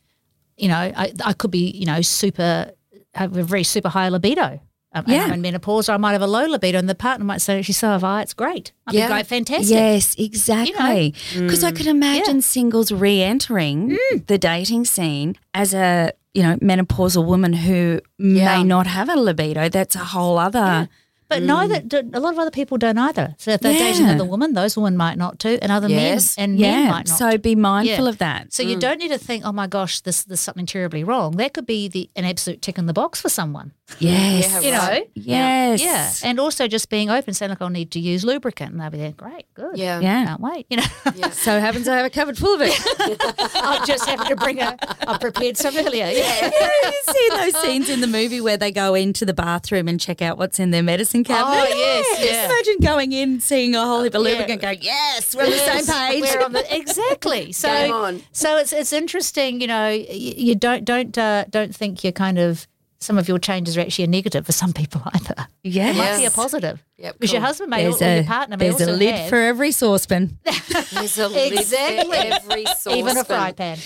[0.57, 2.71] you know I I could be you know super
[3.13, 4.59] have a very super high libido.
[4.95, 5.25] Um, and Yeah.
[5.25, 7.59] I'm in menopause, or I might have a low libido, and the partner might say,
[7.59, 8.21] "Actually, so have I.
[8.21, 8.71] It's great.
[8.87, 9.07] I'd Yeah.
[9.07, 11.13] great, fantastic." Yes, exactly.
[11.33, 11.97] Because I could mm.
[11.99, 14.27] imagine singles re-entering mm.
[14.27, 18.57] the dating scene as a you know menopausal woman who Yeah.
[18.57, 19.67] may not have a libido.
[19.67, 20.87] That's a whole other
[21.27, 21.87] But neither mm.
[21.87, 23.35] do, a lot of other people don't either.
[23.37, 24.11] So if they're dating Yeah.
[24.11, 26.37] another woman, those women might not too, and other Yes.
[26.37, 27.17] men and men might not.
[27.17, 28.09] So be mindful Yeah.
[28.09, 28.53] of that.
[28.53, 28.79] So you mm.
[28.79, 31.37] don't need to think, oh my gosh, this there's something terribly wrong.
[31.37, 33.71] That could be the an absolute tick in the box for someone.
[33.99, 34.51] Yes.
[34.51, 35.07] Yeah, You know.
[35.15, 35.81] Yes.
[35.81, 38.89] Yeah, and also just being open, saying like, I'll need to use lubricant, and they'll
[38.89, 39.11] be there.
[39.11, 39.77] Great, good.
[39.77, 39.99] Yeah.
[39.99, 40.25] Yeah.
[40.25, 40.65] can't wait.
[40.69, 42.73] You know, So happens I have a cupboard full of it.
[43.55, 44.77] I just happened to bring a.
[45.07, 46.07] I prepared some earlier.
[46.07, 46.45] Yeah.
[46.83, 50.21] you see those scenes in the movie where they go into the bathroom and check
[50.21, 51.57] out what's in their medicine cabinet?
[51.71, 52.45] Oh, yes, Just yeah.
[52.45, 54.55] Imagine going in, seeing a whole heap of Yeah.
[54.55, 56.23] going, yes, we're on the same page.
[56.23, 57.51] The, exactly.
[57.51, 59.61] So, so it's it's interesting.
[59.61, 62.67] You know, you, you don't don't uh, don't think you're kind of
[62.99, 65.47] some of your changes are actually a negative for some people either.
[65.63, 65.95] Yes.
[65.95, 66.35] It might be a Yes.
[66.35, 66.83] positive.
[66.97, 69.15] Yep, Because your husband may There's or a, your partner may there's also a lid
[69.15, 70.37] have for every saucepan.
[70.93, 72.93] There's a lid for every saucepan.
[72.97, 73.77] even a fry pan.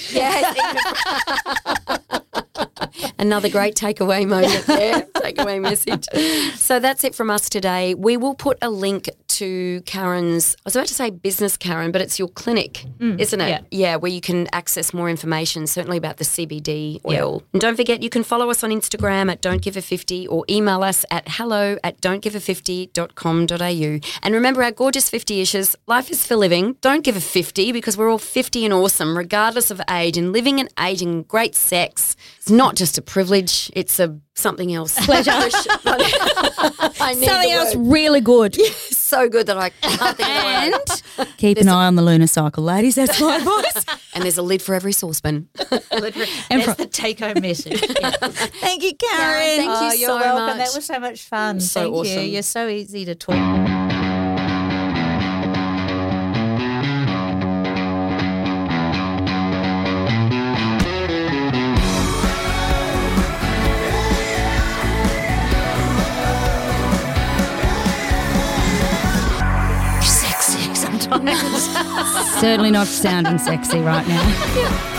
[3.18, 6.06] Another great takeaway moment there, takeaway message.
[6.58, 7.94] So that's it from us today.
[7.94, 12.02] We will put a link to Karen's, I was about to say business, Karen, but
[12.02, 13.66] it's your clinic, mm, isn't it?
[13.72, 13.96] yeah.
[13.96, 17.44] where you can access more information, certainly about the CBD oil.
[17.54, 20.44] And don't forget, you can follow us on Instagram at Don't Give a 50 or
[20.50, 24.10] email us at hello at don'tgive a50.com.au.
[24.22, 26.76] And remember our gorgeous 50 issues, life is for living.
[26.82, 30.18] Don't give a 50 because we're all 50 and awesome, regardless of age.
[30.18, 32.16] And living and aging, great sex.
[32.50, 34.96] It's not just a privilege, it's a something else.
[35.06, 35.30] Pleasure.
[35.32, 38.56] I need Something else really good.
[38.90, 41.28] so good that I can't think of And the word.
[41.38, 42.96] keep an eye on the lunar cycle, ladies.
[42.96, 43.86] That's my advice.
[44.16, 45.48] And there's a lid for every saucepan.
[45.70, 47.84] And that's the take home message.
[47.88, 48.10] Yeah.
[48.10, 49.58] Thank you, Karen.
[49.58, 50.58] thank oh, you you're so welcome.
[50.58, 50.58] much.
[50.58, 51.60] That was so much fun.
[51.60, 52.00] So Thank you.
[52.00, 52.26] awesome.
[52.30, 53.79] You're so easy to talk.
[72.40, 74.96] Certainly not sounding sexy right now.